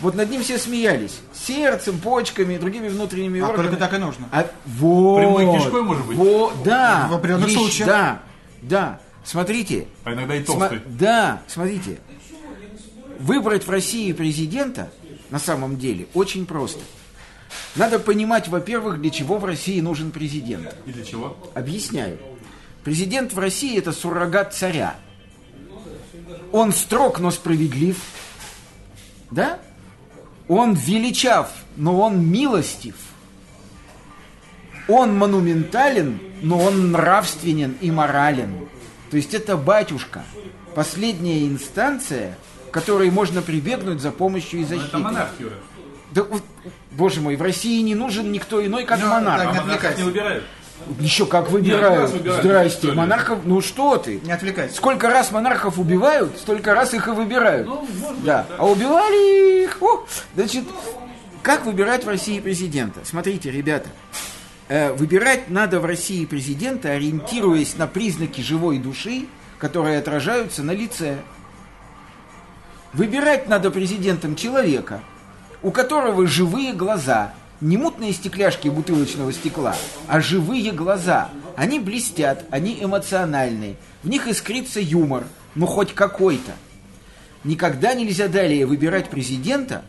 Вот 0.00 0.16
над 0.16 0.30
ним 0.30 0.42
все 0.42 0.58
смеялись. 0.58 1.20
Сердцем, 1.32 1.98
почками, 2.00 2.58
другими 2.58 2.88
внутренними 2.88 3.40
А 3.40 3.44
органами. 3.46 3.68
только 3.68 3.80
так 3.80 3.94
и 3.94 3.98
нужно. 3.98 4.28
А, 4.32 4.46
вот, 4.66 5.18
Прямой 5.18 5.58
кишкой, 5.58 5.82
может 5.82 6.04
быть? 6.06 6.16
Вот, 6.18 6.54
да. 6.64 7.06
В 7.08 7.14
определенных 7.14 7.50
случаях. 7.52 7.86
Да, 7.88 8.22
да. 8.62 8.98
Смотрите. 9.24 9.86
А 10.04 10.12
иногда 10.12 10.34
и 10.34 10.42
толстый. 10.42 10.80
да, 10.86 11.40
смотрите. 11.46 12.00
Выбрать 13.22 13.68
в 13.68 13.70
России 13.70 14.12
президента 14.12 14.90
на 15.30 15.38
самом 15.38 15.78
деле 15.78 16.08
очень 16.12 16.44
просто. 16.44 16.80
Надо 17.76 18.00
понимать, 18.00 18.48
во-первых, 18.48 19.00
для 19.00 19.10
чего 19.10 19.38
в 19.38 19.44
России 19.44 19.80
нужен 19.80 20.10
президент. 20.10 20.74
И 20.86 20.90
для 20.90 21.04
чего? 21.04 21.36
Объясняю. 21.54 22.18
Президент 22.82 23.32
в 23.32 23.38
России 23.38 23.78
это 23.78 23.92
суррогат 23.92 24.54
царя. 24.54 24.96
Он 26.50 26.72
строг, 26.72 27.20
но 27.20 27.30
справедлив. 27.30 27.96
Да? 29.30 29.60
Он 30.48 30.74
величав, 30.74 31.52
но 31.76 32.00
он 32.00 32.26
милостив. 32.28 32.96
Он 34.88 35.16
монументален, 35.16 36.18
но 36.42 36.58
он 36.58 36.90
нравственен 36.90 37.76
и 37.80 37.92
морален. 37.92 38.68
То 39.12 39.16
есть 39.16 39.32
это 39.32 39.56
батюшка. 39.56 40.24
Последняя 40.74 41.46
инстанция 41.46 42.36
которой 42.72 43.10
можно 43.10 43.42
прибегнуть 43.42 44.00
за 44.00 44.10
помощью 44.10 44.60
и 44.60 44.62
Ну, 44.64 44.68
Это 44.68 44.76
защитой. 44.78 45.00
монархия. 45.00 45.46
Да, 46.10 46.24
вот, 46.24 46.42
боже 46.90 47.20
мой, 47.20 47.36
в 47.36 47.42
России 47.42 47.80
не 47.82 47.94
нужен 47.94 48.32
никто 48.32 48.64
иной, 48.64 48.84
как 48.84 49.00
Ну, 49.00 49.06
монарх. 49.08 49.40
А 49.42 49.52
Не 49.52 49.60
монархов 49.60 49.96
не 49.98 50.02
выбирают. 50.04 50.44
Еще 50.98 51.26
как 51.26 51.44
Нет, 51.44 51.52
выбирают. 51.52 52.10
выбирают, 52.10 52.42
Здрасте, 52.44 52.92
монархов, 52.92 53.38
ну 53.44 53.60
что 53.60 53.96
ты? 53.98 54.18
Не 54.24 54.32
отвлекайся. 54.32 54.74
Сколько 54.74 55.08
раз 55.08 55.30
монархов 55.30 55.78
убивают, 55.78 56.36
столько 56.38 56.74
раз 56.74 56.92
их 56.92 57.06
и 57.06 57.12
выбирают. 57.12 57.68
Ну, 57.68 57.82
может 57.82 58.16
быть, 58.16 58.24
да. 58.24 58.46
да. 58.48 58.56
А 58.58 58.66
убивали 58.66 59.62
их. 59.64 59.80
О, 59.80 60.04
значит, 60.34 60.64
как 61.42 61.66
выбирать 61.66 62.04
в 62.04 62.08
России 62.08 62.40
президента? 62.40 63.00
Смотрите, 63.04 63.50
ребята, 63.52 63.90
э, 64.68 64.92
выбирать 64.92 65.48
надо 65.50 65.78
в 65.78 65.84
России 65.84 66.24
президента, 66.24 66.90
ориентируясь 66.90 67.76
на 67.76 67.86
признаки 67.86 68.40
живой 68.40 68.78
души, 68.78 69.26
которые 69.58 69.98
отражаются 69.98 70.64
на 70.64 70.72
лице. 70.72 71.18
Выбирать 72.92 73.48
надо 73.48 73.70
президентом 73.70 74.36
человека, 74.36 75.00
у 75.62 75.70
которого 75.70 76.26
живые 76.26 76.74
глаза, 76.74 77.32
не 77.62 77.78
мутные 77.78 78.12
стекляшки 78.12 78.68
бутылочного 78.68 79.32
стекла, 79.32 79.74
а 80.08 80.20
живые 80.20 80.72
глаза. 80.72 81.30
Они 81.56 81.78
блестят, 81.78 82.44
они 82.50 82.76
эмоциональные, 82.82 83.76
в 84.02 84.08
них 84.08 84.26
искрится 84.26 84.78
юмор, 84.78 85.24
ну 85.54 85.66
хоть 85.66 85.94
какой-то. 85.94 86.52
Никогда 87.44 87.94
нельзя 87.94 88.28
далее 88.28 88.66
выбирать 88.66 89.08
президента, 89.08 89.82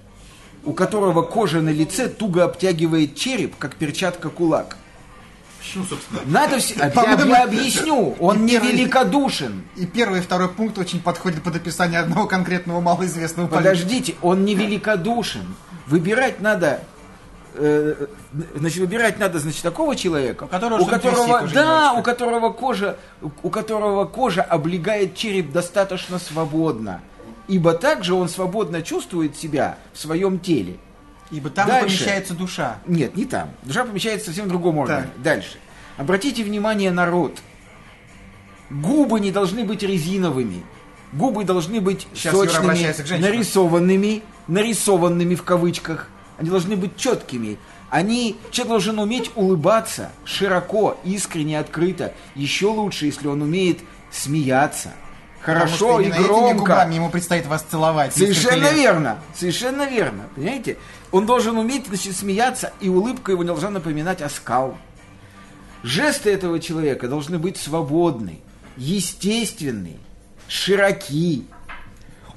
у 0.64 0.72
которого 0.72 1.24
кожа 1.24 1.62
на 1.62 1.70
лице 1.70 2.08
туго 2.08 2.46
обтягивает 2.46 3.16
череп, 3.16 3.58
как 3.58 3.76
перчатка 3.76 4.30
кулак. 4.30 4.78
Почему, 5.64 5.86
собственно? 5.86 6.20
Надо 6.26 6.58
все... 6.60 6.76
Я, 6.76 6.90
По-моему, 6.90 7.26
я 7.32 7.44
объясню, 7.46 8.16
он 8.20 8.46
не 8.46 8.52
первый- 8.52 8.72
великодушен. 8.74 9.64
И 9.78 9.86
первый 9.86 10.20
и 10.20 10.22
второй 10.22 10.50
пункт 10.50 10.78
очень 10.78 11.02
подходят 11.02 11.42
под 11.42 11.56
описание 11.56 12.02
одного 12.02 12.28
конкретного 12.28 12.82
малоизвестного 12.82 13.48
политика. 13.48 13.70
Подождите, 13.72 14.16
он 14.22 14.44
не 14.44 14.56
великодушен. 14.56 15.56
Выбирать 15.88 16.42
надо, 16.42 16.82
э, 17.54 18.08
значит, 18.56 18.80
выбирать 18.80 19.20
надо, 19.20 19.40
значит, 19.40 19.62
такого 19.62 19.96
человека, 19.96 20.44
У 20.44 20.48
которого 20.48 20.82
у 20.82 20.86
которого, 20.86 21.48
да, 21.54 21.94
у 21.94 22.02
которого 22.04 22.50
кожа, 22.52 22.98
у 23.22 23.50
которого 23.50 24.04
кожа 24.06 24.42
облегает 24.42 25.16
череп 25.16 25.54
достаточно 25.54 26.20
свободно, 26.20 27.00
ибо 27.48 27.74
также 27.74 28.16
он 28.16 28.28
свободно 28.28 28.82
чувствует 28.82 29.38
себя 29.38 29.78
в 29.94 30.00
своем 30.00 30.40
теле. 30.40 30.78
Ибо 31.32 31.50
там 31.50 31.68
Дальше. 31.68 31.98
помещается 31.98 32.34
душа. 32.34 32.80
Нет, 32.86 33.16
не 33.16 33.26
там. 33.26 33.52
Душа 33.64 33.86
помещается 33.86 34.28
совсем 34.28 34.46
в 34.46 34.50
другом 34.50 34.78
органе. 34.78 35.10
Дальше. 35.18 35.58
Обратите 35.98 36.44
внимание 36.44 36.92
на 36.92 37.06
рот. 37.06 37.40
Губы 38.70 39.20
не 39.20 39.32
должны 39.32 39.64
быть 39.64 39.84
резиновыми. 39.84 40.64
Губы 41.12 41.44
должны 41.44 41.80
быть 41.80 42.08
Сейчас 42.14 42.34
сочными, 42.34 43.20
нарисованными, 43.20 44.24
нарисованными 44.48 45.36
в 45.36 45.44
кавычках. 45.44 46.10
Они 46.40 46.50
должны 46.50 46.76
быть 46.76 46.98
четкими. 46.98 47.60
Они, 47.92 48.38
человек 48.50 48.70
должен 48.70 48.98
уметь 48.98 49.30
улыбаться 49.36 50.12
широко, 50.26 50.98
искренне, 51.04 51.60
открыто. 51.60 52.14
Еще 52.34 52.66
лучше, 52.66 53.06
если 53.06 53.28
он 53.28 53.44
умеет 53.44 53.82
смеяться. 54.12 54.94
Хорошо 55.44 56.00
и 56.00 56.10
громко. 56.10 56.88
ему 56.90 57.10
предстоит 57.10 57.46
вас 57.48 57.64
целовать. 57.64 58.14
Совершенно 58.14 58.72
верно, 58.72 59.20
совершенно 59.36 59.86
верно. 59.86 60.24
Понимаете? 60.36 60.78
Он 61.12 61.26
должен 61.26 61.58
уметь 61.58 61.88
значит, 61.88 62.16
смеяться, 62.16 62.72
и 62.80 62.88
улыбка 62.88 63.34
его 63.34 63.44
должна 63.44 63.70
напоминать 63.70 64.22
оскал. 64.22 64.78
Жесты 65.84 66.32
этого 66.32 66.62
человека 66.62 67.10
должны 67.10 67.40
быть 67.40 67.58
свободны, 67.58 68.40
естественны, 68.78 69.98
широки. 70.48 71.46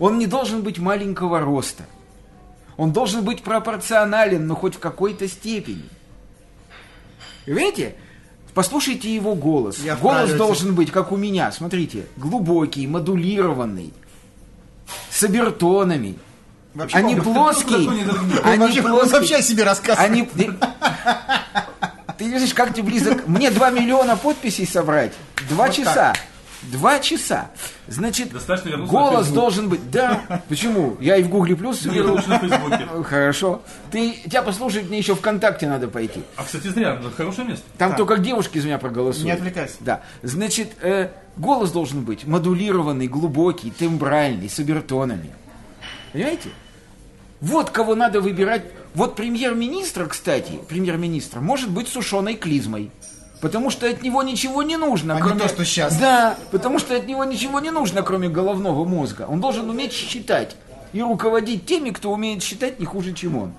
Он 0.01 0.19
не 0.19 0.27
должен 0.27 0.63
быть 0.63 0.79
маленького 0.79 1.41
роста. 1.41 1.85
Он 2.77 2.93
должен 2.93 3.25
быть 3.25 3.43
пропорционален, 3.45 4.47
но 4.47 4.57
хоть 4.57 4.75
в 4.75 4.79
какой-то 4.81 5.29
степени. 5.29 5.89
Понимаете? 7.45 7.95
Послушайте 8.57 9.15
его 9.15 9.35
голос. 9.35 9.81
Я 9.81 9.97
голос 9.97 10.33
должен 10.33 10.75
быть, 10.75 10.91
как 10.91 11.13
у 11.13 11.17
меня, 11.19 11.53
смотрите, 11.53 12.07
глубокий, 12.17 12.87
модулированный, 12.87 13.93
с 15.11 15.23
обертонами. 15.25 16.17
Вообще, 16.73 16.97
Они 16.97 17.17
он- 17.17 17.21
плоские. 17.21 17.91
Они 18.45 18.59
вообще, 18.65 18.81
плоские. 18.81 19.13
вообще 19.13 19.37
о 19.37 19.43
себе 19.43 19.63
рассказывает. 19.63 20.11
Они... 20.11 20.31
Ты 22.17 22.25
видишь, 22.31 22.55
как 22.55 22.73
ты 22.73 22.83
близок. 22.83 23.29
Мне 23.29 23.51
2 23.51 23.71
миллиона 23.73 24.17
подписей 24.17 24.67
собрать. 24.67 25.13
Два 25.51 25.67
Вот 25.67 25.75
часа. 25.75 26.15
Два 26.73 26.99
часа. 26.99 27.51
Значит, 27.87 28.31
голос 28.87 29.29
должен 29.29 29.69
быть... 29.69 29.91
Да. 29.91 30.43
Почему? 30.49 30.97
Я 31.01 31.17
и 31.17 31.23
в 31.23 31.29
Гугле 31.29 31.55
Плюс 31.57 31.85
лучше 31.87 32.29
на 32.29 32.39
Фейсбуке. 32.39 32.87
Хорошо. 33.05 33.63
Ты, 33.91 34.13
тебя 34.25 34.43
послушать 34.43 34.89
мне 34.89 34.99
еще 34.99 35.15
ВКонтакте 35.15 35.69
надо 35.69 35.89
пойти. 35.89 36.23
А, 36.37 36.45
кстати, 36.45 36.69
зря, 36.69 37.01
хорошее 37.17 37.49
место. 37.49 37.65
Там 37.79 37.91
Так. 37.91 37.99
только 37.99 38.19
девушки 38.19 38.59
за 38.59 38.67
меня 38.67 38.79
проголосуют. 38.79 39.27
Не 39.27 39.31
отвлекайся. 39.33 39.77
Да. 39.81 40.03
Значит, 40.23 40.73
э, 40.83 41.11
голос 41.37 41.71
должен 41.71 42.03
быть 42.03 42.27
модулированный, 42.27 43.07
глубокий, 43.07 43.71
тембральный, 43.71 44.49
с 44.49 44.59
обертонами. 44.59 45.31
Понимаете? 46.13 46.51
Вот 47.41 47.71
кого 47.71 47.95
надо 47.95 48.21
выбирать. 48.21 48.65
Вот 48.95 49.15
премьер-министра, 49.15 50.07
кстати, 50.07 50.59
премьер-министра, 50.69 51.41
может 51.41 51.71
быть 51.71 51.87
сушеной 51.89 52.35
клизмой. 52.35 52.91
Потому 53.41 53.71
что 53.71 53.89
от 53.89 54.03
него 54.03 54.23
ничего 54.23 54.63
не 54.63 54.77
нужно, 54.77 55.15
А 55.15 55.17
не 55.17 55.23
кроме... 55.23 55.41
то, 55.41 55.49
что 55.49 55.65
щас. 55.65 55.97
Да, 55.99 56.39
потому 56.51 56.79
что 56.79 56.97
от 56.97 57.07
него 57.07 57.25
ничего 57.25 57.61
не 57.61 57.71
нужно, 57.71 58.03
кроме 58.03 58.29
головного 58.29 58.85
мозга. 58.85 59.27
Он 59.29 59.41
должен 59.41 59.69
уметь 59.69 59.93
считать 59.93 60.57
и 60.93 61.03
руководить 61.03 61.67
теми, 61.67 61.91
кто 61.91 62.13
умеет 62.13 62.43
считать 62.43 62.81
не 62.81 62.87
хуже, 62.87 63.13
чем 63.13 63.37
он. 63.37 63.53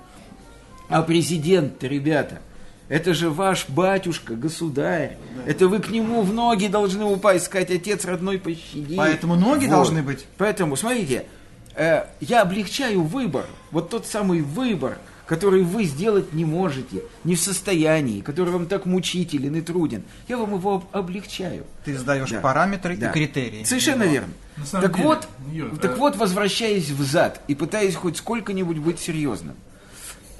А 0.88 1.02
президент, 1.02 1.84
ребята, 1.84 2.40
это 2.88 3.14
же 3.14 3.30
ваш 3.30 3.68
батюшка, 3.68 4.34
государь. 4.34 5.16
Это 5.46 5.68
вы 5.68 5.78
к 5.78 5.90
нему 5.90 6.22
в 6.22 6.32
ноги 6.32 6.66
должны 6.66 7.04
упасть, 7.04 7.44
сказать, 7.44 7.70
отец 7.70 8.04
родной, 8.04 8.38
пощади. 8.38 8.96
Поэтому 8.96 9.36
ноги 9.36 9.66
должны 9.66 10.02
быть. 10.02 10.24
Поэтому, 10.38 10.74
смотрите, 10.74 11.26
э, 11.74 12.04
я 12.20 12.42
облегчаю 12.42 13.02
выбор, 13.02 13.44
вот 13.70 13.90
тот 13.90 14.06
самый 14.06 14.40
выбор, 14.40 14.98
который 15.28 15.62
вы 15.62 15.84
сделать 15.84 16.32
не 16.32 16.44
можете, 16.46 17.02
не 17.22 17.34
в 17.36 17.40
состоянии, 17.40 18.22
который 18.22 18.50
вам 18.50 18.66
так 18.66 18.86
мучителен 18.86 19.54
и 19.56 19.60
труден. 19.60 20.02
Я 20.26 20.38
вам 20.38 20.54
его 20.54 20.76
об- 20.76 20.96
облегчаю. 20.96 21.64
Ты 21.84 21.96
задаешь 21.98 22.30
Да. 22.30 22.40
параметры 22.40 22.96
Да. 22.96 23.10
и 23.10 23.12
критерии. 23.12 23.62
Совершенно 23.64 24.04
верно. 24.04 24.32
На 24.56 24.64
самом 24.64 24.82
Так 24.84 24.96
деле, 24.96 25.04
вот, 25.06 25.28
Юр, 25.52 25.78
так 25.78 25.92
э, 25.92 25.94
вот, 25.96 26.16
возвращаясь 26.16 26.88
взад 26.88 27.42
и 27.46 27.54
пытаясь 27.54 27.94
хоть 27.94 28.16
сколько-нибудь 28.16 28.78
быть 28.78 28.98
серьезным. 28.98 29.54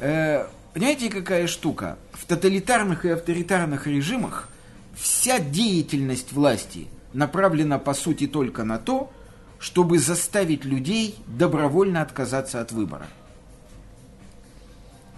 Э, 0.01 0.47
понимаете, 0.73 1.11
какая 1.11 1.47
штука? 1.47 1.99
В 2.13 2.25
тоталитарных 2.25 3.05
и 3.05 3.11
авторитарных 3.11 3.87
режимах 3.87 4.49
вся 4.97 5.39
деятельность 5.39 6.33
власти 6.33 6.89
направлена 7.13 7.79
по 7.79 7.93
сути 7.95 8.27
только 8.27 8.65
на 8.65 8.79
то, 8.79 9.13
чтобы 9.59 9.99
заставить 9.99 10.65
людей 10.65 11.15
добровольно 11.27 12.01
отказаться 12.01 12.61
от 12.61 12.73
выбора. 12.73 13.07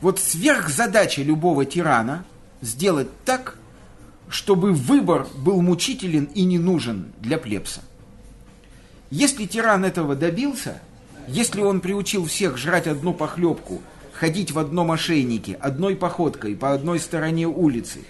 Вот 0.00 0.18
сверхзадача 0.18 1.22
любого 1.22 1.64
тирана 1.64 2.24
сделать 2.62 3.08
так, 3.24 3.56
чтобы 4.28 4.72
выбор 4.72 5.26
был 5.36 5.60
мучителен 5.60 6.24
и 6.34 6.44
не 6.44 6.58
нужен 6.58 7.12
для 7.20 7.36
плебса. 7.36 7.82
Если 9.10 9.46
тиран 9.46 9.84
этого 9.84 10.14
добился, 10.14 10.80
если 11.28 11.60
он 11.60 11.80
приучил 11.80 12.26
всех 12.26 12.56
жрать 12.56 12.86
одну 12.86 13.12
похлебку, 13.12 13.82
ходить 14.12 14.52
в 14.52 14.58
одном 14.58 14.92
ошейнике, 14.92 15.54
одной 15.54 15.96
походкой 15.96 16.56
по 16.56 16.72
одной 16.72 17.00
стороне 17.00 17.46
улицы, 17.46 18.00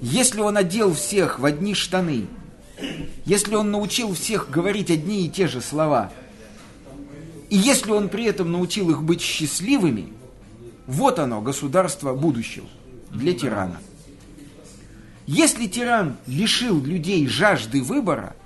если 0.00 0.40
он 0.40 0.56
одел 0.56 0.94
всех 0.94 1.38
в 1.38 1.44
одни 1.44 1.74
штаны, 1.74 2.26
если 3.24 3.54
он 3.54 3.70
научил 3.70 4.14
всех 4.14 4.50
говорить 4.50 4.90
одни 4.90 5.24
и 5.24 5.30
те 5.30 5.46
же 5.46 5.60
слова, 5.60 6.12
и 7.48 7.56
если 7.56 7.92
он 7.92 8.08
при 8.08 8.24
этом 8.24 8.50
научил 8.50 8.90
их 8.90 9.02
быть 9.02 9.20
счастливыми, 9.20 10.08
вот 10.86 11.18
оно, 11.18 11.40
государство 11.40 12.14
будущего 12.14 12.66
для 13.10 13.32
тирана. 13.34 13.78
Если 15.26 15.66
тиран 15.66 16.16
лишил 16.26 16.80
людей 16.82 17.26
жажды 17.26 17.82
выбора, 17.82 18.36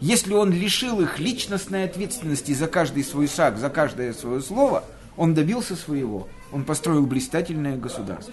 если 0.00 0.32
он 0.32 0.52
лишил 0.52 1.00
их 1.00 1.18
личностной 1.18 1.84
ответственности 1.84 2.52
за 2.52 2.68
каждый 2.68 3.02
свой 3.02 3.26
шаг, 3.26 3.58
за 3.58 3.68
каждое 3.68 4.12
свое 4.12 4.40
слово, 4.40 4.84
он 5.16 5.34
добился 5.34 5.74
своего. 5.74 6.28
Он 6.52 6.64
построил 6.64 7.06
блистательное 7.06 7.76
государство. 7.76 8.32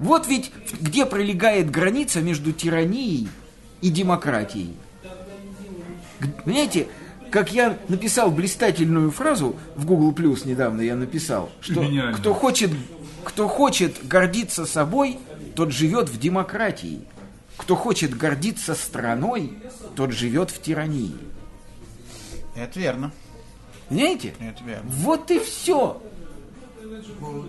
Вот 0.00 0.26
ведь 0.26 0.50
где 0.80 1.06
пролегает 1.06 1.70
граница 1.70 2.20
между 2.20 2.52
тиранией 2.52 3.28
и 3.80 3.88
демократией. 3.88 4.74
Понимаете, 6.44 6.88
как 7.32 7.50
я 7.50 7.78
написал 7.88 8.30
блистательную 8.30 9.10
фразу 9.10 9.56
в 9.74 9.86
Google 9.86 10.12
Plus 10.12 10.46
недавно 10.46 10.82
я 10.82 10.94
написал, 10.94 11.50
что 11.62 11.82
Гениально. 11.82 12.18
кто 12.18 12.34
хочет, 12.34 12.70
кто 13.24 13.48
хочет 13.48 14.06
гордиться 14.06 14.66
собой, 14.66 15.18
тот 15.56 15.72
живет 15.72 16.10
в 16.10 16.20
демократии. 16.20 17.00
Кто 17.56 17.74
хочет 17.74 18.16
гордиться 18.16 18.74
страной, 18.74 19.54
тот 19.96 20.12
живет 20.12 20.50
в 20.50 20.60
тирании. 20.60 21.16
Это 22.54 22.78
верно. 22.78 23.12
Понимаете? 23.88 24.34
Это 24.38 24.62
верно. 24.64 24.90
Вот 24.90 25.30
и 25.30 25.38
все. 25.38 26.02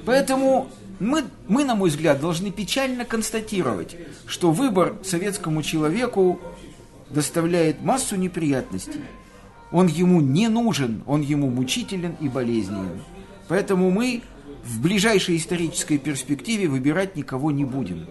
Поэтому 0.06 0.69
мы, 1.00 1.26
мы, 1.50 1.65
на 1.65 1.76
мой 1.76 1.89
взгляд, 1.89 2.22
должны 2.22 2.52
печально 2.52 3.04
констатировать, 3.04 3.98
что 4.28 4.52
выбор 4.52 4.96
советскому 5.04 5.62
человеку 5.62 6.39
доставляет 7.10 7.82
массу 7.82 8.15
неприятностей. 8.15 9.02
Он 9.74 9.88
ему 9.88 10.22
не 10.22 10.48
нужен, 10.50 11.04
он 11.08 11.22
ему 11.22 11.50
мучителен 11.50 12.16
и 12.22 12.30
болезненен. 12.30 13.02
Поэтому 13.48 13.90
мы 13.92 14.22
в 14.64 14.80
ближайшей 14.82 15.36
исторической 15.36 15.98
перспективе 15.98 16.68
выбирать 16.68 17.16
никого 17.16 17.52
не 17.52 17.66
будем. 17.66 18.06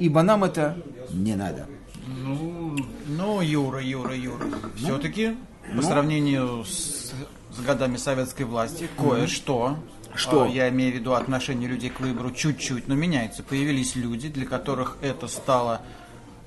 Ибо 0.00 0.22
нам 0.22 0.44
это 0.44 0.76
не 1.10 1.36
надо. 1.36 1.66
Ну, 2.06 2.76
Ну, 3.06 3.40
Юра, 3.40 3.80
Юра, 3.82 4.14
Юра. 4.14 4.44
Все-таки 4.76 5.36
по 5.74 5.82
сравнению 5.82 6.64
с, 6.64 7.12
с 7.52 7.60
годами 7.64 7.96
советской 7.96 8.42
власти, 8.42 8.88
кое-что, 8.98 9.78
Что? 10.14 10.42
а, 10.42 10.48
я 10.48 10.68
имею 10.68 10.92
в 10.92 10.96
виду 10.96 11.14
отношение 11.14 11.68
людей 11.68 11.90
к 11.90 12.00
выбору, 12.00 12.30
чуть-чуть, 12.30 12.88
но 12.88 12.94
меняется. 12.94 13.42
Появились 13.42 13.96
люди, 13.96 14.28
для 14.28 14.44
которых 14.44 14.98
это 15.02 15.28
стало 15.28 15.82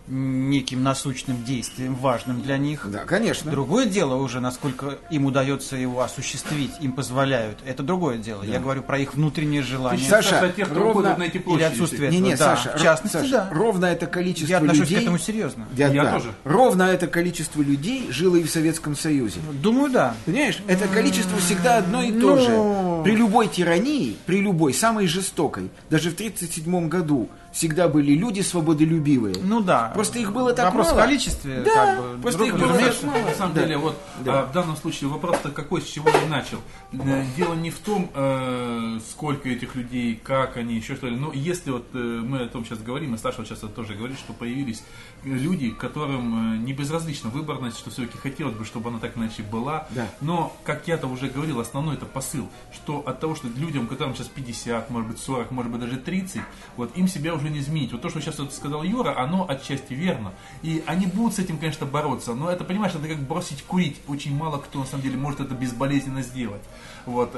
неким 0.09 0.83
насущным 0.83 1.43
действием, 1.43 1.95
важным 1.95 2.41
для 2.41 2.57
них. 2.57 2.87
Да, 2.89 2.99
конечно. 3.05 3.51
Другое 3.51 3.85
дело 3.85 4.15
уже, 4.15 4.39
насколько 4.39 4.97
им 5.11 5.25
удается 5.25 5.75
его 5.75 6.01
осуществить, 6.01 6.71
им 6.81 6.93
позволяют. 6.93 7.59
Это 7.65 7.83
другое 7.83 8.17
дело. 8.17 8.43
Я 8.43 8.59
говорю 8.59 8.81
про 8.81 8.97
их 8.97 9.13
внутреннее 9.13 9.61
желание. 9.61 10.07
Саша, 10.09 10.29
Саша, 10.31 10.49
тех, 10.49 10.69
кто 10.69 10.79
ровно- 10.79 11.15
на 11.15 11.23
эти 11.23 11.37
или 11.37 11.61
отсутствие 11.63 12.09
Не-не, 12.09 12.31
этого, 12.33 12.49
да. 12.51 12.55
Саша, 12.57 12.77
в 12.77 12.81
частности, 12.81 13.17
Саша, 13.17 13.31
да. 13.31 13.49
ровно 13.51 13.85
это 13.85 14.07
количество 14.07 14.49
Я 14.51 14.57
отношусь 14.57 14.79
людей... 14.81 14.97
к 14.97 15.01
этому 15.03 15.17
серьезно. 15.19 15.67
Я, 15.75 15.87
Я 15.89 16.03
да. 16.03 16.13
тоже. 16.13 16.33
Ровно 16.43 16.83
это 16.83 17.07
количество 17.07 17.61
людей 17.61 18.07
жило 18.11 18.35
и 18.35 18.43
в 18.43 18.49
Советском 18.49 18.95
Союзе. 18.95 19.39
Думаю, 19.61 19.91
да. 19.91 20.15
Понимаешь, 20.25 20.59
это 20.67 20.87
количество 20.87 21.37
всегда 21.37 21.77
одно 21.77 22.01
и 22.03 22.11
то 22.11 22.35
Ну. 22.35 22.37
же. 22.37 23.03
При 23.03 23.15
любой 23.15 23.47
тирании, 23.47 24.17
при 24.25 24.41
любой, 24.41 24.73
самой 24.73 25.07
жестокой, 25.07 25.69
даже 25.89 26.09
в 26.09 26.15
1937 26.15 26.89
году 26.89 27.29
всегда 27.51 27.87
были 27.87 28.13
люди 28.13 28.41
свободолюбивые. 28.41 29.35
Ну 29.43 29.61
да. 29.61 29.91
Просто 29.93 30.19
их 30.19 30.31
было 30.33 30.53
так 30.53 30.65
Вопрос 30.65 30.87
мало. 30.87 30.99
в 30.99 31.01
количестве. 31.03 31.61
Да, 31.65 31.95
как 31.95 32.01
бы, 32.15 32.21
просто 32.21 32.37
друг- 32.45 32.49
их 32.49 32.59
было 32.59 32.77
так 32.77 33.03
мало. 33.03 33.17
На 33.25 33.33
самом 33.33 33.53
Да. 33.55 33.61
деле, 33.61 33.77
вот 33.77 33.97
Да. 34.23 34.39
а, 34.41 34.45
в 34.45 34.51
данном 34.51 34.75
случае 34.77 35.09
вопрос-то 35.09 35.49
какой, 35.49 35.81
с 35.81 35.85
чего 35.85 36.09
я 36.09 36.27
начал. 36.27 36.59
Э, 36.93 37.25
Дело 37.35 37.53
не 37.55 37.69
в 37.71 37.79
том, 37.79 38.09
э, 38.13 38.99
сколько 39.09 39.49
этих 39.49 39.75
людей, 39.75 40.19
как 40.23 40.57
они, 40.57 40.75
еще 40.75 40.95
что 40.95 41.07
ли. 41.07 41.15
Но 41.15 41.31
если 41.33 41.71
вот 41.71 41.87
э, 41.93 41.97
мы 41.97 42.41
о 42.41 42.47
том 42.47 42.65
сейчас 42.65 42.79
говорим, 42.79 43.15
и 43.15 43.17
Саша 43.17 43.39
вот 43.39 43.47
сейчас 43.47 43.59
это 43.59 43.69
тоже 43.69 43.93
говорит, 43.95 44.17
что 44.19 44.33
появились 44.33 44.83
люди, 45.23 45.69
которым 45.71 46.53
э, 46.55 46.57
не 46.57 46.73
безразлична 46.73 47.29
выборность, 47.29 47.77
что 47.77 47.89
все-таки 47.89 48.17
хотелось 48.17 48.55
бы, 48.55 48.65
чтобы 48.65 48.89
она 48.89 48.99
так 48.99 49.17
иначе 49.17 49.43
была. 49.43 49.87
Да. 49.91 50.07
Но, 50.21 50.55
как 50.63 50.87
я-то 50.87 51.07
уже 51.07 51.27
говорил, 51.29 51.59
основной 51.59 51.95
это 51.95 52.05
посыл, 52.05 52.47
что 52.73 52.99
от 53.05 53.19
того, 53.19 53.35
что 53.35 53.47
людям, 53.47 53.87
которым 53.87 54.15
сейчас 54.15 54.27
50, 54.27 54.89
может 54.89 55.09
быть 55.09 55.19
40, 55.19 55.51
может 55.51 55.71
быть 55.71 55.81
даже 55.81 55.97
30, 55.97 56.41
вот 56.77 56.95
им 56.97 57.07
себя 57.07 57.33
уже 57.39 57.49
не 57.49 57.59
изменить. 57.59 57.91
Вот 57.91 58.01
то, 58.01 58.09
что 58.09 58.21
сейчас 58.21 58.39
вот 58.39 58.53
сказал 58.53 58.83
Юра, 58.83 59.17
оно 59.17 59.45
отчасти 59.49 59.93
верно. 59.93 60.33
И 60.61 60.83
они 60.85 61.07
будут 61.07 61.35
с 61.35 61.39
этим, 61.39 61.57
конечно, 61.57 61.85
бороться. 61.85 62.33
Но 62.33 62.49
это, 62.49 62.63
понимаешь, 62.63 62.93
это 62.93 63.07
как 63.07 63.19
бросить 63.19 63.63
курить. 63.63 63.97
Очень 64.07 64.35
мало 64.35 64.57
кто, 64.57 64.79
на 64.79 64.85
самом 64.85 65.03
деле, 65.03 65.17
может 65.17 65.39
это 65.39 65.53
безболезненно 65.53 66.21
сделать. 66.21 66.61
Вот. 67.05 67.31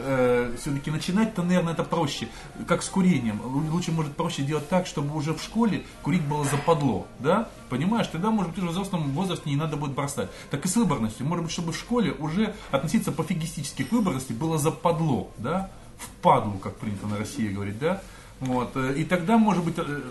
все-таки 0.60 0.92
начинать-то, 0.92 1.44
наверное, 1.44 1.74
это 1.74 1.84
проще. 1.84 2.28
Как 2.68 2.84
с 2.84 2.90
курением. 2.90 3.42
Лу- 3.44 3.70
Лучше, 3.72 3.92
может, 3.92 4.16
проще 4.16 4.42
делать 4.44 4.68
так, 4.68 4.86
чтобы 4.88 5.16
уже 5.16 5.34
в 5.34 5.42
школе 5.42 5.84
курить 6.02 6.24
было 6.24 6.44
западло. 6.46 7.08
Да? 7.20 7.48
Понимаешь? 7.70 8.08
Тогда, 8.08 8.32
может 8.32 8.52
быть, 8.52 8.60
уже 8.60 8.68
в 8.68 8.72
взрослом 8.72 9.12
возрасте 9.12 9.50
не 9.50 9.56
надо 9.56 9.78
будет 9.78 9.94
бросать. 9.94 10.30
Так 10.50 10.66
и 10.66 10.68
с 10.68 10.76
выборностью. 10.76 11.26
Может 11.26 11.46
быть, 11.46 11.54
чтобы 11.54 11.72
в 11.72 11.78
школе 11.78 12.12
уже 12.14 12.54
относиться 12.72 13.12
пофигистически 13.12 13.84
к 13.84 13.92
выборности 13.92 14.34
было 14.34 14.58
западло. 14.58 15.30
Да? 15.38 15.70
В 15.98 16.10
падлу, 16.22 16.54
как 16.58 16.76
принято 16.78 17.08
на 17.08 17.18
России 17.18 17.48
говорить. 17.48 17.80
Да? 17.80 18.02
Вот. 18.42 18.72
э, 18.76 18.96
И 18.98 19.06
тогда, 19.06 19.38
может 19.38 19.64
быть, 19.64 19.76
э, 19.78 20.02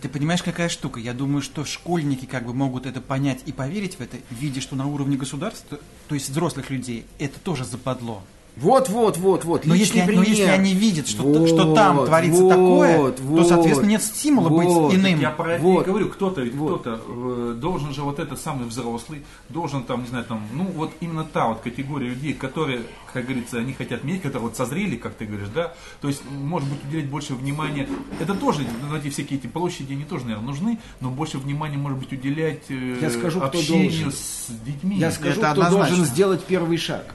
Ты 0.00 0.08
понимаешь, 0.08 0.42
какая 0.42 0.68
штука? 0.68 1.00
Я 1.00 1.14
думаю, 1.14 1.40
что 1.40 1.64
школьники 1.64 2.26
как 2.26 2.44
бы 2.44 2.52
могут 2.52 2.84
это 2.84 3.00
понять 3.00 3.40
и 3.46 3.52
поверить 3.52 3.94
в 3.94 4.00
это, 4.00 4.18
видя, 4.30 4.60
что 4.60 4.76
на 4.76 4.86
уровне 4.86 5.16
государства, 5.16 5.78
то 6.08 6.14
есть 6.14 6.28
взрослых 6.28 6.68
людей, 6.68 7.06
это 7.18 7.38
тоже 7.40 7.64
западло. 7.64 8.22
Вот, 8.56 8.88
вот, 8.88 9.16
вот, 9.16 9.44
вот. 9.44 9.66
Но 9.66 9.74
если, 9.74 10.00
но 10.02 10.22
если 10.22 10.34
пример. 10.42 10.54
они 10.54 10.74
видят, 10.74 11.08
что, 11.08 11.22
Вот, 11.24 11.48
что 11.48 11.74
там 11.74 12.06
творится 12.06 12.40
вот, 12.42 12.48
такое, 12.50 13.12
то, 13.12 13.22
вот, 13.24 13.48
соответственно, 13.48 13.88
нет 13.88 14.02
стимула 14.02 14.48
вот. 14.48 14.90
быть 14.90 14.98
иным. 15.00 15.20
Я 15.20 15.30
про 15.30 15.54
это 15.54 15.62
Вот. 15.62 15.86
и 15.86 15.90
говорю, 15.90 16.08
кто-то 16.08 16.42
Вот. 16.54 16.80
кто-то 16.82 17.00
э, 17.06 17.54
должен 17.60 17.92
же 17.92 18.02
вот 18.02 18.20
этот 18.20 18.40
самый 18.40 18.66
взрослый, 18.68 19.22
должен 19.48 19.82
там, 19.82 20.02
не 20.02 20.08
знаю, 20.08 20.24
там, 20.24 20.40
ну 20.52 20.64
вот 20.66 20.92
именно 21.00 21.24
та 21.24 21.48
вот 21.48 21.60
категория 21.62 22.10
людей, 22.10 22.32
которые, 22.32 22.82
как 23.12 23.24
говорится, 23.24 23.58
они 23.58 23.72
хотят 23.72 24.04
менять, 24.04 24.22
которые 24.22 24.48
вот 24.48 24.56
созрели, 24.56 24.94
как 24.96 25.14
ты 25.14 25.24
говоришь, 25.26 25.48
да, 25.52 25.74
то 26.00 26.06
есть, 26.06 26.22
может 26.30 26.68
быть, 26.68 26.78
уделять 26.84 27.06
больше 27.10 27.34
внимания, 27.34 27.88
это 28.20 28.34
тоже, 28.34 28.64
ну, 28.88 28.96
эти 28.96 29.08
всякие 29.10 29.40
эти 29.40 29.48
площади, 29.48 29.92
они 29.94 30.04
тоже, 30.04 30.26
наверное, 30.26 30.46
нужны, 30.46 30.78
но 31.00 31.10
больше 31.10 31.38
внимания, 31.38 31.76
может 31.76 31.98
быть, 31.98 32.12
уделять 32.12 32.62
э, 32.68 32.98
Я 33.00 33.10
скажу, 33.10 33.40
кто 33.40 33.48
общению 33.48 33.90
должен. 33.90 34.12
с 34.12 34.46
детьми. 34.64 34.96
Я 34.96 35.10
скажу, 35.10 35.40
Это 35.40 35.50
кто 35.50 35.62
однозначно. 35.62 35.88
должен 35.88 36.04
сделать 36.06 36.44
первый 36.44 36.78
шаг. 36.78 37.12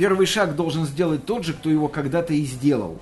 Первый 0.00 0.24
шаг 0.26 0.56
должен 0.56 0.86
сделать 0.86 1.26
тот 1.26 1.44
же, 1.44 1.52
кто 1.52 1.68
его 1.68 1.86
когда-то 1.86 2.32
и 2.32 2.42
сделал. 2.46 2.98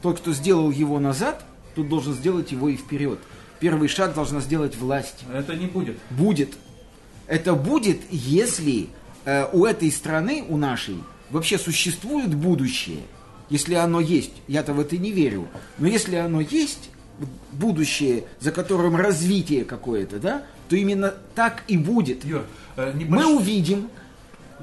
Тот, 0.00 0.20
кто 0.20 0.32
сделал 0.32 0.70
его 0.70 0.98
назад, 0.98 1.44
тот 1.74 1.90
должен 1.90 2.14
сделать 2.14 2.52
его 2.52 2.70
и 2.70 2.76
вперед. 2.76 3.18
Первый 3.60 3.86
шаг 3.86 4.14
должна 4.14 4.40
сделать 4.40 4.74
власть. 4.74 5.26
Это 5.30 5.54
не 5.54 5.66
будет. 5.66 5.98
Будет. 6.08 6.54
Это 7.26 7.52
будет, 7.52 8.00
если 8.10 8.88
э, 9.26 9.46
у 9.52 9.66
этой 9.66 9.92
страны, 9.92 10.42
у 10.48 10.56
нашей, 10.56 10.96
вообще 11.28 11.58
существует 11.58 12.34
будущее. 12.34 13.00
Если 13.50 13.74
оно 13.74 14.00
есть, 14.00 14.32
я-то 14.46 14.72
в 14.72 14.80
это 14.80 14.96
не 14.96 15.12
верю. 15.12 15.48
Но 15.76 15.86
если 15.86 16.16
оно 16.16 16.40
есть, 16.40 16.88
будущее, 17.52 18.24
за 18.40 18.52
которым 18.52 18.96
развитие 18.96 19.66
какое-то, 19.66 20.18
да, 20.18 20.44
то 20.70 20.76
именно 20.76 21.12
так 21.34 21.64
и 21.68 21.76
будет. 21.76 22.24
Юр, 22.24 22.44
э, 22.78 22.92
Мы 22.94 23.18
небольш- 23.18 23.36
увидим, 23.36 23.90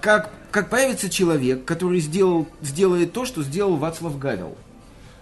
как, 0.02 0.32
как 0.56 0.70
появится 0.70 1.10
человек, 1.10 1.66
который 1.66 2.00
сделал, 2.00 2.48
сделает 2.62 3.12
то, 3.12 3.26
что 3.26 3.44
сделал 3.44 3.76
Вацлав 3.76 4.18
Гавел. 4.18 4.56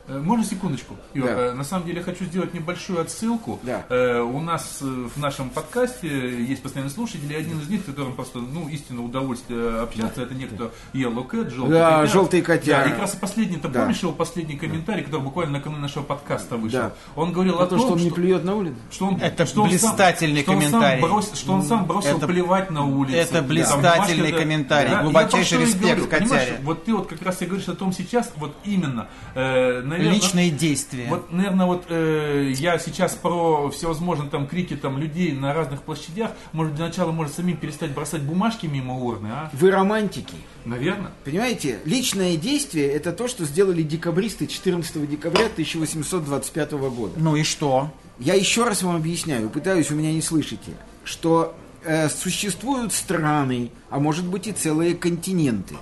Э, 0.05 0.19
Можно 0.19 0.43
секундочку? 0.43 0.97
Юр, 1.13 1.27
Да. 1.27 1.31
э, 1.33 1.53
на 1.53 1.63
самом 1.63 1.85
деле 1.85 1.99
я 1.99 2.03
хочу 2.03 2.25
сделать 2.25 2.53
небольшую 2.53 2.99
отсылку. 2.99 3.59
Да. 3.63 3.85
Э, 3.87 4.19
у 4.19 4.41
нас 4.41 4.79
в 4.81 5.17
нашем 5.17 5.49
подкасте 5.49 6.43
есть 6.43 6.61
постоянные 6.61 6.91
слушатели, 6.93 7.33
один 7.33 7.59
из 7.61 7.69
них, 7.69 7.85
которым 7.85 8.11
просто, 8.13 8.39
ну, 8.39 8.67
истинно 8.67 9.01
удовольствие 9.05 9.79
общаться, 9.79 10.23
это 10.23 10.33
некто 10.35 10.71
Yellow 10.93 11.25
Cat, 11.25 11.49
желтый 11.51 11.71
Да, 11.79 11.89
котяра. 11.91 12.07
желтый 12.07 12.41
котяра. 12.41 12.83
Да, 12.83 12.87
и 12.89 12.91
как 12.91 12.99
раз 12.99 13.13
и 13.13 13.17
последний, 13.17 13.55
ты 13.57 13.69
Да. 13.69 13.79
помнишь 13.79 13.99
его 14.03 14.11
последний 14.11 14.57
комментарий, 14.57 15.03
который 15.05 15.21
буквально 15.21 15.53
накануне 15.59 15.81
нашего 15.81 16.03
подкаста 16.03 16.57
вышел? 16.57 16.79
Да. 16.79 16.93
Он 17.15 17.31
говорил 17.31 17.59
А 17.59 17.63
о 17.63 17.67
то, 17.67 17.77
том, 17.77 17.79
что 17.79 17.93
он 17.93 17.99
не 17.99 18.11
плюет 18.11 18.43
на 18.43 18.55
улицу. 18.55 18.75
что 18.91 19.05
он, 19.07 19.15
Это 19.21 19.45
что 19.45 19.61
он 19.63 19.69
сам- 19.69 19.77
блистательный 19.79 20.41
что 20.41 20.51
он 20.51 20.61
сам 20.63 20.71
комментарий. 20.71 21.01
бросил- 21.01 21.35
что 21.35 21.53
он 21.53 21.63
сам 21.63 21.85
бросил 21.85 22.17
Это- 22.17 22.27
плевать 22.27 22.69
на 22.71 22.83
улице. 22.83 23.15
это 23.19 23.33
Там 23.35 23.47
блистательный 23.47 24.31
да. 24.33 24.37
комментарий. 24.37 24.89
Да, 24.91 25.01
Глубочайший 25.03 25.57
про 25.59 25.65
что 25.67 25.77
респект 25.77 25.99
говорю, 26.01 26.07
котяре. 26.27 26.59
Вот 26.63 26.83
ты 26.83 26.93
вот 26.93 27.07
как 27.07 27.21
раз 27.21 27.41
и 27.41 27.45
говоришь 27.45 27.69
о 27.69 27.75
том 27.75 27.93
сейчас, 27.93 28.29
вот 28.35 28.53
именно, 28.65 29.07
э, 29.33 29.81
наверное, 29.97 30.19
Личные 30.19 30.51
действия. 30.51 31.07
вот, 31.09 31.31
наверное, 31.31 31.65
вот 31.65 31.85
э, 31.89 32.51
я 32.55 32.77
сейчас 32.79 33.13
про 33.13 33.69
всевозможные 33.69 34.29
там 34.29 34.47
крики 34.47 34.75
там 34.75 34.97
людей 34.97 35.31
на 35.31 35.53
разных 35.53 35.81
площадях, 35.81 36.31
может 36.51 36.75
для 36.75 36.85
начала 36.85 37.11
может 37.11 37.33
самим 37.35 37.57
перестать 37.57 37.91
бросать 37.91 38.21
бумажки 38.21 38.65
мимо 38.65 38.95
урны, 38.97 39.27
а? 39.27 39.49
Вы 39.53 39.71
романтики. 39.71 40.35
Наверное. 40.65 41.11
Понимаете, 41.25 41.79
личное 41.85 42.37
действие– 42.37 42.87
это 42.93 43.11
то, 43.11 43.27
что 43.27 43.45
сделали 43.45 43.81
декабристы 43.83 44.47
14 44.47 45.09
декабря 45.09 45.47
1825 45.47 46.71
года. 46.71 47.13
Ну 47.17 47.35
и 47.35 47.43
что? 47.43 47.91
Я 48.19 48.35
еще 48.35 48.63
раз 48.63 48.83
вам 48.83 48.95
объясняю, 48.95 49.49
пытаюсь, 49.49 49.89
вы 49.89 49.97
меня 49.97 50.13
не 50.13 50.21
слышите, 50.21 50.71
что 51.03 51.55
э, 51.83 52.09
существуют 52.09 52.93
страны, 52.93 53.71
а 53.89 53.99
может 53.99 54.25
быть 54.25 54.47
и 54.47 54.51
целые 54.51 54.95
континенты, 54.95 55.75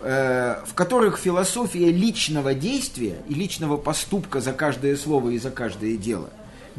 в 0.00 0.74
которых 0.74 1.18
философия 1.18 1.90
личного 1.90 2.54
действия 2.54 3.16
и 3.28 3.34
личного 3.34 3.76
поступка 3.76 4.40
за 4.40 4.52
каждое 4.52 4.96
слово 4.96 5.30
и 5.30 5.38
за 5.38 5.50
каждое 5.50 5.96
дело 5.96 6.30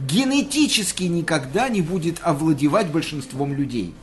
генетически 0.07 1.03
никогда 1.03 1.69
не 1.69 1.81
будет 1.81 2.19
овладевать 2.21 2.91
большинством 2.91 3.53
людей. 3.53 3.93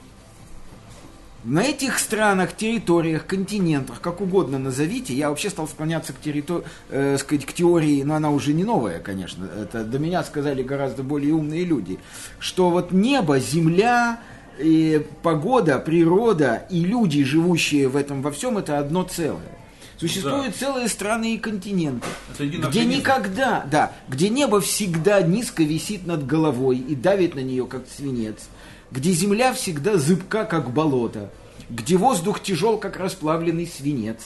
На 1.44 1.62
этих 1.62 2.00
странах, 2.00 2.57
территориях, 2.57 3.24
континентах, 3.24 4.00
как 4.00 4.20
угодно 4.20 4.59
назовите, 4.59 5.14
я 5.14 5.31
вообще 5.31 5.48
стал 5.48 5.68
склоняться 5.68 6.12
к, 6.12 6.16
территор- 6.20 6.64
э, 6.90 7.16
сказать, 7.18 7.46
к 7.46 7.52
теории, 7.52 8.02
но 8.02 8.16
она 8.16 8.31
уже 8.31 8.52
не 8.52 8.64
новая, 8.64 8.98
конечно, 8.98 9.44
это 9.44 9.85
до 9.85 10.00
меня 10.00 10.24
сказали 10.24 10.64
гораздо 10.64 11.05
более 11.05 11.35
умные 11.35 11.64
люди, 11.64 12.00
что 12.40 12.70
вот 12.70 12.90
небо, 12.90 13.38
земля, 13.38 14.18
и 14.59 15.07
погода, 15.23 15.79
природа 15.79 16.66
и 16.71 16.81
люди, 16.81 17.25
живущие 17.25 17.88
в 17.88 17.97
этом 17.97 18.23
во 18.23 18.31
всем, 18.31 18.59
это 18.59 18.79
одно 18.79 19.03
целое. 19.03 19.57
Существуют 19.99 20.55
целые 20.57 20.88
страны 20.88 21.35
и 21.35 21.38
континенты, 21.38 22.07
где 22.38 22.59
организм. 22.59 22.90
никогда, 22.90 23.64
да, 23.71 23.92
где 24.09 24.29
небо 24.29 24.61
всегда 24.61 25.23
низко 25.23 25.62
висит 25.62 26.07
над 26.07 26.27
головой 26.27 26.77
и 26.77 26.95
давит 26.95 27.35
на 27.35 27.40
нее 27.40 27.66
как 27.66 27.85
свинец, 27.88 28.49
где 28.90 29.12
земля 29.12 29.55
всегда 29.55 29.97
зыбка 29.97 30.45
как 30.45 30.71
болото, 30.71 31.31
где 31.71 31.97
воздух 31.97 32.42
тяжел, 32.42 32.77
как 32.77 32.99
расплавленный 32.99 33.66
свинец, 33.66 34.19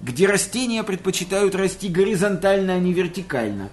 где 0.00 0.26
растения 0.26 0.82
предпочитают 0.82 1.54
расти 1.54 1.88
горизонтально, 1.88 2.74
а 2.74 2.78
не 2.78 2.92
вертикально, 2.92 3.70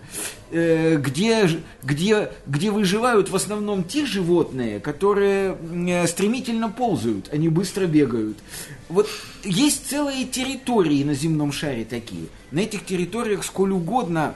э, 0.52 0.98
где, 0.98 1.50
где, 1.84 2.32
где 2.48 2.72
выживают 2.72 3.30
в 3.30 3.36
основном 3.36 3.84
те 3.84 4.06
животные, 4.06 4.80
которые 4.80 5.56
э, 5.56 6.08
стремительно 6.08 6.70
ползают, 6.70 7.30
а 7.32 7.38
не 7.38 7.50
быстро 7.50 7.86
бегают. 7.86 8.38
Вот 8.90 9.08
есть 9.44 9.88
целые 9.90 10.26
территории 10.26 11.04
на 11.04 11.14
земном 11.14 11.52
шаре 11.52 11.86
такие. 11.86 12.26
На 12.52 12.60
этих 12.60 12.86
территориях 12.86 13.44
сколь 13.44 13.72
угодно 13.72 14.36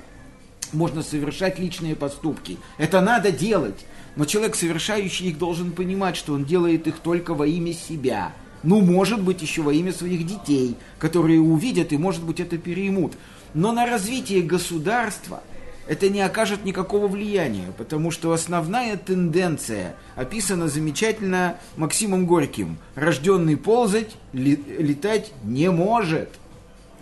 можно 0.74 1.02
совершать 1.02 1.58
личные 1.58 1.96
поступки. 1.96 2.58
Это 2.78 3.02
надо 3.02 3.32
делать. 3.32 3.86
Но 4.16 4.26
человек, 4.26 4.56
совершающий 4.56 5.30
их, 5.30 5.38
должен 5.38 5.72
понимать, 5.72 6.16
что 6.16 6.34
он 6.34 6.46
делает 6.46 6.88
их 6.88 7.00
только 7.00 7.34
во 7.34 7.48
имя 7.48 7.74
себя. 7.74 8.34
Ну, 8.64 8.82
может 8.82 9.22
быть, 9.22 9.42
еще 9.42 9.62
во 9.62 9.74
имя 9.74 9.94
своих 9.94 10.26
детей, 10.26 10.76
которые 10.98 11.40
увидят 11.40 11.94
и, 11.94 11.98
может 11.98 12.24
быть, 12.24 12.40
это 12.40 12.58
переймут. 12.58 13.14
Но 13.54 13.72
на 13.72 13.86
развитие 13.86 14.42
государства 14.42 15.42
это 15.88 16.08
не 16.10 16.22
окажет 16.22 16.66
никакого 16.66 17.08
влияния, 17.08 17.74
потому 17.78 18.12
что 18.12 18.32
основная 18.32 18.96
тенденция 18.96 19.96
описана 20.16 20.68
замечательно 20.68 21.58
Максимом 21.78 22.28
Горьким. 22.28 22.78
Рожденный 22.94 23.58
ползать, 23.58 24.16
летать 24.34 25.32
не 25.44 25.72
может. 25.72 26.30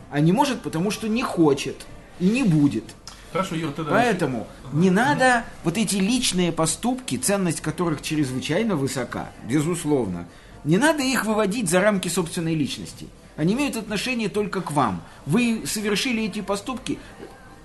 А 0.10 0.22
не 0.22 0.32
может, 0.32 0.62
потому 0.62 0.89
что 0.89 1.10
не 1.10 1.22
хочет 1.22 1.86
и 2.20 2.30
не 2.30 2.43
будет. 2.43 2.86
Хорошо, 3.34 3.56
Юр, 3.56 3.74
тогда... 3.74 3.91
Поэтому 3.91 4.48
не 4.72 4.89
надо 4.89 5.43
вот 5.65 5.78
эти 5.78 5.98
личные 5.98 6.54
поступки, 6.54 7.17
ценность 7.17 7.60
которых 7.60 8.02
чрезвычайно 8.02 8.78
высока, 8.78 9.32
безусловно, 9.50 10.28
не 10.67 10.77
надо 10.77 11.01
их 11.01 11.25
выводить 11.25 11.69
за 11.69 11.80
рамки 11.80 12.10
собственной 12.10 12.53
личности. 12.53 13.08
Они 13.38 13.53
имеют 13.53 13.77
отношение 13.77 14.27
только 14.27 14.60
к 14.62 14.71
вам. 14.71 15.01
Вы 15.25 15.63
совершили 15.65 16.23
эти 16.23 16.41
поступки. 16.41 16.99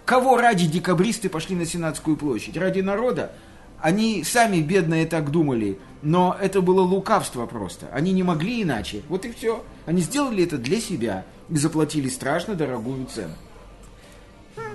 Кого 0.04 0.36
ради 0.36 0.66
декабристы 0.66 1.28
пошли 1.28 1.56
на 1.56 1.66
Сенатскую 1.66 2.16
площадь? 2.16 2.56
Ради 2.56 2.80
народа? 2.80 3.32
Они 3.80 4.22
сами 4.22 4.58
бедные 4.58 5.06
так 5.06 5.32
думали, 5.32 5.78
но 6.02 6.36
это 6.40 6.60
было 6.60 6.82
лукавство 6.82 7.46
просто. 7.46 7.88
Они 7.92 8.12
не 8.12 8.22
могли 8.22 8.62
иначе. 8.62 9.02
Вот 9.08 9.24
и 9.24 9.32
все. 9.32 9.64
Они 9.84 10.00
сделали 10.00 10.44
это 10.44 10.56
для 10.56 10.80
себя 10.80 11.24
и 11.48 11.56
заплатили 11.56 12.08
страшно 12.08 12.54
дорогую 12.54 13.06
цену. 13.06 13.34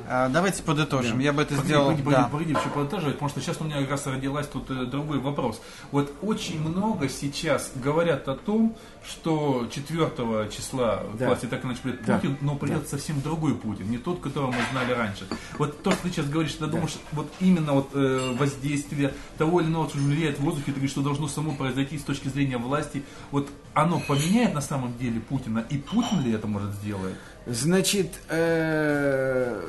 А, 0.10 0.30
Давайте 0.30 0.64
подытожим. 0.64 1.20
Я 1.20 1.34
бы 1.34 1.42
это 1.42 1.52
Погоди, 1.56 1.68
сделал. 1.68 1.86
погоди, 1.88 2.04
погоди, 2.04 2.22
да. 2.24 2.30
погоди, 2.30 2.50
еще 2.52 2.70
подытаживать, 2.70 3.16
потому 3.16 3.30
что 3.30 3.42
сейчас 3.42 3.60
у 3.60 3.66
меня 3.66 3.82
как 3.82 3.92
раз 3.92 4.08
родилась 4.08 4.48
тут 4.48 4.70
э, 4.72 4.86
другой 4.86 5.20
вопрос. 5.20 5.62
Вот 5.92 6.14
очень 6.22 6.62
много 6.62 7.10
сейчас 7.10 7.72
говорят 7.76 8.28
о 8.30 8.36
том, 8.36 8.78
что 9.06 9.68
4 9.70 10.50
числа 10.50 11.04
Да. 11.20 11.28
власти 11.28 11.46
так 11.48 11.66
иначе 11.66 11.80
придет 11.84 12.06
Да. 12.06 12.18
Путин, 12.20 12.38
но 12.40 12.56
придет 12.56 12.88
совсем 12.88 13.20
другой 13.22 13.54
Путин, 13.56 13.90
не 13.90 13.98
тот, 13.98 14.22
которого 14.22 14.52
мы 14.52 14.58
знали 14.72 14.94
раньше. 14.94 15.28
Вот 15.58 15.84
то, 15.84 15.92
что 15.92 16.04
ты 16.04 16.10
сейчас 16.10 16.28
говоришь, 16.30 16.54
ты 16.54 16.68
думаешь, 16.68 16.96
вот 17.12 17.28
именно 17.42 17.74
вот 17.74 17.90
э, 17.94 18.34
воздействие 18.38 19.14
того 19.38 19.60
или 19.60 19.68
иного, 19.68 19.90
что 19.90 19.98
влияет 19.98 20.40
в 20.40 20.42
воздухе, 20.44 20.68
ты 20.68 20.72
говоришь, 20.74 20.92
что 20.92 21.02
должно 21.02 21.28
само 21.28 21.52
произойти 21.52 21.98
с 21.98 22.04
точки 22.04 22.30
зрения 22.30 22.58
власти, 22.58 23.04
вот 23.32 23.50
оно 23.74 24.00
поменяет 24.00 24.54
на 24.54 24.62
самом 24.62 24.98
деле 24.98 25.20
Путина, 25.20 25.66
и 25.70 25.78
Путин 25.78 26.22
ли 26.24 26.32
это 26.32 26.48
может 26.48 26.72
сделать? 26.76 27.16
Значит, 27.46 28.20
э, 28.30 29.62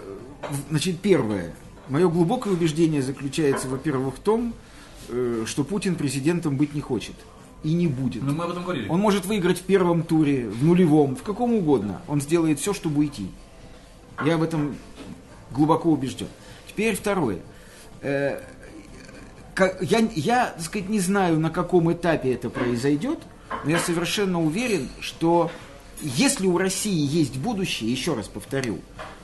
значит, 0.71 1.01
первое. 1.01 1.55
Мое 1.89 2.09
глубокое 2.09 2.53
убеждение 2.53 3.03
заключается, 3.03 3.69
во-первых, 3.69 4.17
в 4.17 4.19
том, 4.19 4.55
э, 5.09 5.45
что 5.47 5.65
Путин 5.65 5.95
президентом 5.95 6.57
быть 6.57 6.75
не 6.75 6.81
хочет 6.81 7.15
и 7.65 7.73
не 7.73 7.87
будет. 7.87 8.23
Ну, 8.23 8.35
мы 8.35 8.45
об 8.45 8.51
этом 8.51 8.63
говорили. 8.63 8.89
Он 8.89 9.01
может 9.01 9.27
выиграть 9.27 9.59
в 9.59 9.63
первом 9.63 10.03
туре, 10.03 10.49
в 10.49 10.65
нулевом, 10.65 11.17
в 11.17 11.23
каком 11.23 11.55
угодно. 11.55 12.03
Он 12.07 12.21
сделает 12.21 12.61
все, 12.61 12.73
чтобы 12.73 13.01
уйти. 13.01 13.31
Я 14.25 14.35
об 14.35 14.43
этом 14.43 14.77
глубоко 15.51 15.91
убежден. 15.91 16.29
Теперь 16.69 16.95
второе. 16.95 17.41
Э, 18.03 18.41
я, 19.81 19.99
я, 20.15 20.47
так 20.47 20.63
сказать, 20.63 20.89
не 20.89 21.01
знаю, 21.01 21.41
на 21.41 21.51
каком 21.51 21.93
этапе 21.93 22.33
это 22.33 22.49
произойдет, 22.49 23.19
но 23.65 23.71
я 23.71 23.79
совершенно 23.79 24.41
уверен, 24.43 24.89
что 25.01 25.51
если 26.01 26.47
у 26.47 26.59
России 26.59 27.07
есть 27.07 27.39
будущее, 27.39 27.91
еще 27.91 28.15
раз 28.15 28.29
повторю, 28.29 28.79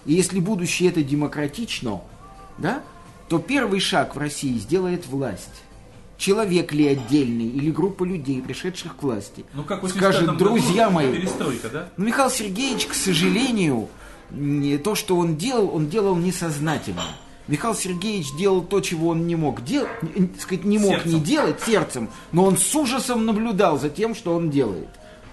и 0.06 0.14
если 0.14 0.40
будущее 0.40 0.90
это 0.90 1.02
демократично, 1.02 2.00
да, 2.58 2.82
то 3.28 3.38
первый 3.38 3.80
шаг 3.80 4.14
в 4.14 4.18
России 4.18 4.58
сделает 4.58 5.06
власть. 5.06 5.62
Человек 6.16 6.72
ли 6.72 6.86
отдельный 6.86 7.46
или 7.48 7.70
группа 7.70 8.04
людей, 8.04 8.40
пришедших 8.40 8.96
к 8.96 9.02
власти, 9.02 9.44
Ну, 9.52 9.64
как 9.64 9.80
в 9.80 9.82
85 9.82 10.02
скажет, 10.14 10.26
году 10.30 10.38
друзья 10.38 10.88
мои, 10.90 11.12
Перестройка, 11.12 11.68
да? 11.68 11.88
ну, 11.96 12.04
Михаил 12.04 12.30
Сергеевич, 12.30 12.86
к 12.86 12.94
сожалению, 12.94 13.88
то, 14.84 14.94
что 14.94 15.16
он 15.16 15.36
делал, 15.36 15.74
он 15.74 15.88
делал 15.88 16.14
несознательно. 16.16 17.02
Михаил 17.48 17.74
Сергеевич 17.74 18.28
делал 18.38 18.62
то, 18.62 18.80
чего 18.80 19.08
он 19.08 19.26
не 19.26 19.36
мог 19.36 19.64
делать, 19.64 19.90
сказать, 20.40 20.64
не 20.64 20.78
мог 20.78 20.92
Сердцем. 20.92 21.12
не 21.12 21.20
делать 21.20 21.60
сердцем, 21.60 22.08
но 22.32 22.44
он 22.44 22.56
с 22.56 22.74
ужасом 22.74 23.26
наблюдал 23.26 23.78
за 23.78 23.90
тем, 23.90 24.14
что 24.14 24.34
он 24.34 24.50
делает. 24.50 24.88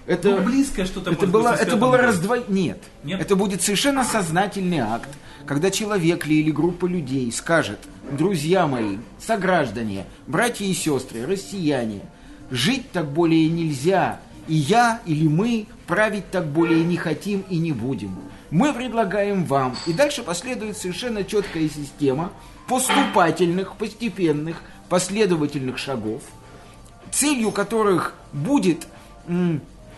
Это, 0.06 0.30
Ну, 0.30 0.42
близкое 0.42 0.84
что-то 0.84 1.12
это 1.12 1.26
было, 1.26 1.54
это 1.54 1.76
было 1.76 1.96
раздвоение. 1.96 2.48
Нет. 2.48 2.78
Нет? 3.04 3.20
Это 3.20 3.36
будет 3.36 3.62
совершенно 3.62 4.04
сознательный 4.04 4.78
акт, 4.78 5.08
когда 5.46 5.70
человек 5.70 6.26
ли 6.26 6.40
или 6.40 6.50
группа 6.50 6.86
людей 6.86 7.30
скажет, 7.30 7.78
друзья 8.10 8.66
мои, 8.66 8.98
сограждане, 9.24 10.06
братья 10.26 10.64
и 10.64 10.74
сестры, 10.74 11.24
россияне, 11.26 12.00
жить 12.50 12.90
так 12.90 13.10
более 13.12 13.48
нельзя, 13.48 14.20
и 14.48 14.54
я 14.54 15.00
или 15.06 15.28
мы 15.28 15.66
править 15.86 16.30
так 16.30 16.46
более 16.46 16.82
не 16.84 16.96
хотим 16.96 17.44
и 17.48 17.58
не 17.58 17.72
будем. 17.72 18.16
Мы 18.50 18.72
предлагаем 18.72 19.44
вам, 19.44 19.76
и 19.86 19.92
дальше 19.92 20.22
последует 20.22 20.76
совершенно 20.76 21.24
четкая 21.24 21.68
система 21.68 22.32
поступательных, 22.68 23.76
постепенных, 23.76 24.62
последовательных 24.88 25.78
шагов, 25.78 26.22
целью 27.10 27.50
которых 27.50 28.14
будет 28.32 28.86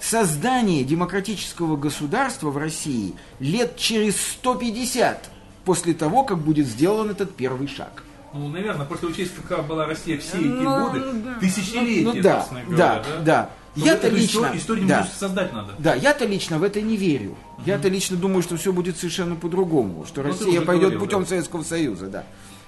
создание 0.08 0.84
демократического 0.84 1.76
государства 1.76 2.50
в 2.50 2.56
России 2.56 3.14
лет 3.40 3.76
через 3.76 4.16
150 4.20 5.30
после 5.64 5.94
того, 5.94 6.24
как 6.24 6.38
будет 6.38 6.66
сделан 6.66 7.10
этот 7.10 7.34
первый 7.34 7.68
шаг. 7.68 8.02
Ну, 8.32 8.48
наверное, 8.48 8.84
после 8.84 9.08
учесть, 9.08 9.32
какая 9.36 9.62
была 9.62 9.86
Россия 9.86 10.18
все 10.18 10.38
эти 10.38 10.44
Ну, 10.46 10.86
годы, 10.88 11.00
да. 11.24 11.34
тысячелетия, 11.40 12.04
Ну 12.04 12.22
да, 12.22 12.38
собственно 12.40 12.64
говоря, 12.64 12.76
да, 12.76 13.04
да. 13.24 13.50
Ну, 13.76 13.84
Я-то 13.86 14.08
лично, 14.08 14.50
историю, 14.54 14.86
да. 14.86 15.08
создать 15.18 15.52
надо. 15.52 15.72
Да, 15.78 15.94
я-то 15.94 16.26
лично 16.26 16.58
в 16.58 16.62
это 16.62 16.80
не 16.80 16.96
верю. 16.96 17.34
Я-то 17.64 17.88
лично 17.88 18.16
думаю, 18.16 18.42
что 18.42 18.56
все 18.56 18.72
будет 18.72 18.96
совершенно 18.98 19.34
по-другому, 19.36 20.04
что 20.06 20.22
Ну, 20.22 20.28
Россия 20.28 20.60
пойдет 20.60 20.90
говорил, 20.90 21.00
путем 21.00 21.20
да. 21.22 21.26
Советского 21.26 21.62
Союза, 21.64 22.06
да. 22.08 22.24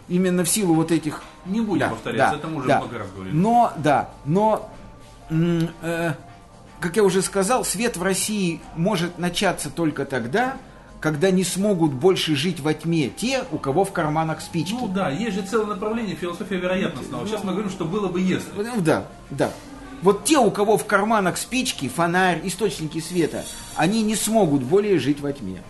Именно 0.08 0.44
в 0.44 0.48
силу 0.48 0.74
вот 0.74 0.90
этих 0.92 1.22
Не 1.46 1.60
будем 1.60 1.80
Да, 1.80 1.88
повторяться, 1.90 2.34
да, 2.34 2.38
это 2.38 2.48
мы 2.48 2.58
уже 2.58 2.68
да. 2.68 2.78
много 2.80 2.98
раз 2.98 3.08
говорили. 3.14 3.34
Но, 3.36 3.72
да, 3.76 4.10
но, 4.24 4.70
м, 5.30 5.68
э, 5.82 6.14
как 6.80 6.96
я 6.96 7.04
уже 7.04 7.22
сказал, 7.22 7.64
свет 7.64 7.96
в 7.96 8.02
России 8.02 8.60
может 8.76 9.18
начаться 9.18 9.70
только 9.70 10.04
тогда, 10.04 10.56
когда 11.00 11.30
не 11.30 11.44
смогут 11.44 11.92
больше 11.92 12.34
жить 12.34 12.60
во 12.60 12.74
тьме 12.74 13.08
те, 13.08 13.44
у 13.52 13.58
кого 13.58 13.84
в 13.84 13.92
карманах 13.92 14.40
спички. 14.40 14.72
Ну 14.72 14.88
да, 14.88 15.10
есть 15.10 15.36
же 15.36 15.42
целое 15.42 15.66
направление 15.66 16.16
философия 16.16 16.56
вероятностного. 16.56 17.26
Сейчас 17.26 17.44
мы 17.44 17.52
говорим, 17.52 17.70
что 17.70 17.84
было 17.84 18.08
бы 18.08 18.20
если. 18.20 18.50
Ну, 18.56 18.80
Да, 18.80 19.06
да. 19.30 19.52
Вот 20.02 20.24
те, 20.24 20.38
у 20.38 20.50
кого 20.50 20.76
в 20.76 20.84
карманах 20.84 21.38
спички, 21.38 21.88
фонарь, 21.88 22.40
источники 22.44 23.00
света, 23.00 23.44
они 23.76 24.02
не 24.02 24.14
смогут 24.14 24.62
более 24.62 24.98
жить 24.98 25.20
во 25.20 25.32
тьме. 25.32 25.62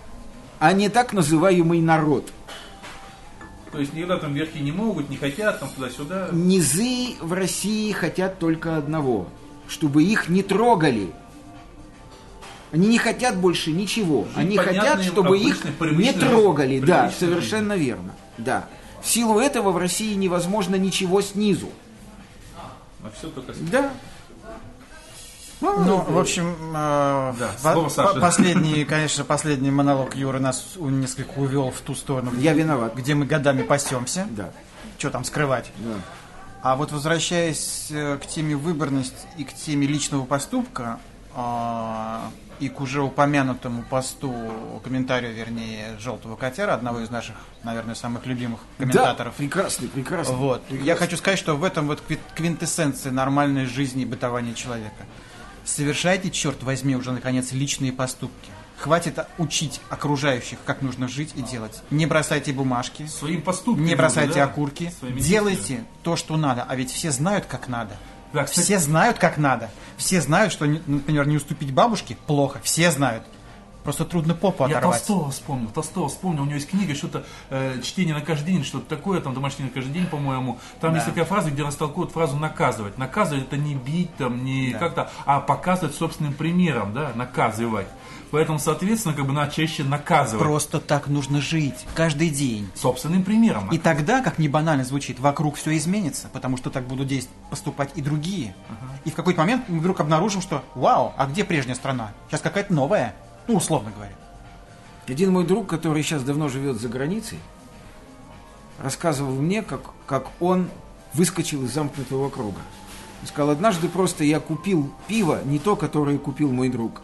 А 0.59 0.73
не 0.73 0.89
так 0.89 1.13
называемый 1.13 1.81
народ. 1.81 2.29
То 3.71 3.79
есть 3.79 3.93
никогда 3.93 4.17
там 4.17 4.35
верхи 4.35 4.59
не 4.59 4.73
могут, 4.73 5.11
не 5.11 5.17
хотят, 5.17 5.61
там 5.61 5.69
туда-сюда. 5.69 6.31
Низы 6.33 7.15
в 7.21 7.33
России 7.33 7.93
хотят 7.93 8.39
только 8.39 8.77
одного, 8.77 9.29
чтобы 9.69 10.03
их 10.05 10.29
не 10.29 10.43
трогали. 10.43 11.11
Они 12.73 12.89
не 12.89 12.99
хотят 12.99 13.37
больше 13.37 13.71
ничего. 13.73 14.25
Жить 14.25 14.37
Они 14.37 14.57
хотят, 14.57 15.03
чтобы 15.03 15.39
их 15.39 15.65
не 15.81 16.13
трогали. 16.13 16.81
Да, 16.81 17.11
совершенно 17.17 17.75
верно. 17.75 18.13
Да. 18.39 18.67
В 19.03 19.07
силу 19.09 19.39
этого 19.39 19.71
в 19.71 19.77
России 19.79 20.15
невозможно 20.15 20.75
ничего 20.77 21.21
снизу. 21.23 21.69
А 23.03 23.11
все 23.17 23.29
только... 23.29 23.55
с- 23.55 23.59
Да. 23.59 23.91
Ну, 25.61 26.05
в 26.07 26.19
общем, 26.19 26.55
э, 26.75 27.35
Да, 27.39 27.51
по- 27.63 27.73
слово 27.73 27.89
Саши. 27.89 28.15
по- 28.15 28.21
последний, 28.21 28.85
конечно, 28.85 29.25
последний 29.25 29.71
монолог 29.71 30.15
Юры 30.15 30.39
нас 30.39 30.75
несколько 30.79 31.39
увел 31.39 31.71
в 31.71 31.81
ту 31.81 31.95
сторону, 31.95 32.33
Я 32.39 32.53
виноват. 32.53 32.95
где 32.95 33.15
мы 33.15 33.25
годами 33.25 33.63
пасемся. 33.63 34.27
Да. 34.31 34.51
Что 34.99 35.11
там 35.11 35.25
скрывать? 35.25 35.71
да. 35.79 35.95
А 36.67 36.75
вот 36.75 36.91
возвращаясь 36.91 37.87
э, 37.91 38.19
к 38.21 38.27
теме 38.27 38.57
выборность 38.57 39.29
и 39.39 39.45
к 39.45 39.53
теме 39.53 39.87
личного 39.87 40.25
поступка, 40.25 40.99
а, 41.33 42.29
и 42.59 42.69
к 42.69 42.81
уже 42.81 43.03
упомянутому 43.03 43.85
посту, 43.85 44.35
комментарию, 44.83 45.33
вернее, 45.33 45.97
«Желтого 46.01 46.35
котяра», 46.35 46.75
одного 46.75 46.99
из 46.99 47.09
наших, 47.09 47.37
наверное, 47.63 47.95
самых 47.95 48.27
любимых 48.27 48.59
комментаторов. 48.79 49.35
Да, 49.35 49.39
прекрасный, 49.39 49.87
прекрасный. 49.87 50.35
Вот. 50.35 50.61
Я 50.69 50.97
хочу 50.97 51.17
сказать, 51.17 51.39
что 51.39 51.55
в 51.55 51.63
этом 51.63 51.87
вот 51.87 52.03
кви- 52.09 52.19
квинтэссенция 52.35 53.13
нормальной 53.13 53.67
жизни 53.67 54.03
и 54.03 54.05
бытования 54.05 54.55
человека. 54.55 55.07
Совершайте, 55.65 56.33
черт 56.33 56.65
возьми, 56.65 56.97
уже 56.97 57.13
наконец 57.13 57.53
личные 57.53 57.93
поступки. 57.93 58.51
Хватит 58.79 59.19
учить 59.39 59.81
окружающих, 59.89 60.59
как 60.67 60.83
нужно 60.83 61.09
жить 61.09 61.33
и 61.35 61.43
делать. 61.43 61.83
Не 61.91 62.07
бросайте 62.07 62.53
бумажки, 62.53 63.07
Своим 63.07 63.43
поступком. 63.43 63.85
не 63.85 63.95
бросайте 63.95 64.35
да, 64.35 64.45
окурки, 64.45 64.93
своими 64.99 65.19
делайте 65.21 65.57
действиями. 65.59 65.87
то, 66.03 66.17
что 66.17 66.37
надо. 66.37 66.65
А 66.69 66.77
ведь 66.77 66.91
все 66.91 67.11
знают, 67.11 67.47
как 67.47 67.69
надо. 67.69 67.97
Да, 68.33 68.45
кстати- 68.45 68.61
Все 68.67 68.79
знают, 68.79 69.19
как 69.19 69.39
надо. 69.39 69.71
Все 69.97 70.21
знают, 70.21 70.53
что, 70.53 70.67
например, 70.67 71.27
не 71.27 71.37
уступить 71.37 71.73
бабушке 71.73 72.17
плохо. 72.27 72.61
Все 72.63 72.91
знают. 72.91 73.23
Просто 73.87 74.05
трудно 74.05 74.35
попу 74.35 74.67
Я 74.67 74.79
оторвать. 74.79 75.07
Толстого 75.07 75.31
вспомнил, 75.31 75.69
Толстого 75.69 76.09
вспомнил, 76.09 76.43
у 76.43 76.47
него 76.47 76.57
есть 76.57 76.69
книга, 76.69 76.93
что-то 76.97 77.25
э, 77.51 77.81
чтение 77.85 78.17
на 78.17 78.21
каждый 78.21 78.47
день, 78.53 78.65
что-то 78.65 78.89
такое, 78.89 79.21
там 79.21 79.33
домашнее 79.33 79.69
на 79.69 79.73
каждый 79.73 79.93
день, 79.93 80.07
по-моему. 80.07 80.59
Там 80.81 80.91
Да. 80.91 80.97
есть 80.97 81.07
такая 81.07 81.25
фраза, 81.25 81.53
где 81.53 81.63
растолкуют 81.63 82.11
фразу 82.11 82.37
наказывать. 82.37 82.99
Наказывать 82.99 83.45
это 83.45 83.57
не 83.57 83.77
бить, 83.77 84.13
там, 84.17 84.45
не 84.45 84.73
Да. 84.73 84.79
как-то, 84.81 85.11
а 85.25 85.39
показывать 85.39 85.95
собственным 85.95 86.35
примером, 86.35 86.95
да, 86.95 87.13
наказывать. 87.15 87.87
Поэтому, 88.33 88.59
соответственно, 88.59 89.15
как 89.15 89.25
бы 89.25 89.33
надо 89.33 89.53
чаще 89.53 89.85
наказывать. 89.85 90.45
Просто 90.45 90.81
так 90.81 91.07
нужно 91.07 91.41
жить. 91.41 91.87
Каждый 91.95 92.31
день. 92.31 92.69
Собственным 92.75 93.23
примером. 93.23 93.71
И 93.71 93.79
тогда, 93.79 94.21
как 94.21 94.41
не 94.41 94.49
банально 94.49 94.83
звучит, 94.83 95.21
вокруг 95.21 95.55
все 95.55 95.77
изменится, 95.77 96.27
потому 96.33 96.57
что 96.57 96.71
так 96.71 96.89
будут 96.89 97.07
действовать, 97.07 97.41
поступать 97.51 97.91
и 97.95 98.03
другие. 98.03 98.57
И 99.05 99.11
в 99.11 99.15
какой-то 99.15 99.41
момент 99.41 99.69
мы 99.69 99.79
вдруг 99.79 100.01
обнаружим, 100.01 100.43
что 100.43 100.65
«Вау, 100.75 101.13
а 101.17 101.27
где 101.27 101.45
прежняя 101.45 101.77
страна? 101.77 102.11
Сейчас 102.29 102.41
какая-то 102.41 102.75
новая». 102.75 103.15
Ну, 103.49 103.57
условно 103.57 103.93
говоря. 103.95 104.13
Один 105.07 105.33
мой 105.33 105.45
друг, 105.45 105.69
который 105.69 106.03
сейчас 106.03 106.23
давно 106.23 106.49
живет 106.49 106.81
за 106.81 106.89
границей, 106.89 107.39
рассказывал 108.83 109.35
мне, 109.35 109.63
как, 109.63 109.81
как 110.07 110.31
он 110.41 110.69
выскочил 111.15 111.65
из 111.65 111.73
замкнутого 111.73 112.29
круга. 112.29 112.61
Он 113.23 113.29
сказал, 113.29 113.51
однажды 113.51 113.89
просто 113.89 114.25
я 114.25 114.41
купил 114.41 114.93
пиво, 115.07 115.41
не 115.45 115.59
то, 115.59 115.77
которое 115.77 116.19
купил 116.19 116.51
мой 116.51 116.69
друг. 116.69 117.03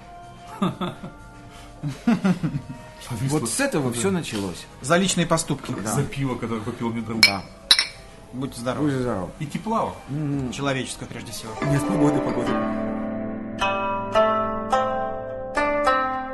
Вот 3.28 3.48
с 3.48 3.60
этого 3.60 3.92
все 3.92 4.10
началось. 4.10 4.66
За 4.80 4.96
личные 4.96 5.26
поступки. 5.26 5.74
За 5.84 6.02
пиво, 6.02 6.34
которое 6.36 6.60
купил 6.60 6.90
мне 6.90 7.02
друг. 7.02 7.20
Да. 7.20 7.42
Будьте 8.32 8.60
здоровы. 8.60 8.90
Будь 8.90 9.00
здоров. 9.00 9.30
И 9.38 9.46
тепла. 9.46 9.92
Человеческое 10.52 11.06
прежде 11.06 11.32
всего. 11.32 11.52
Нет, 11.66 11.86
погода, 11.86 12.20
погода. 12.20 12.92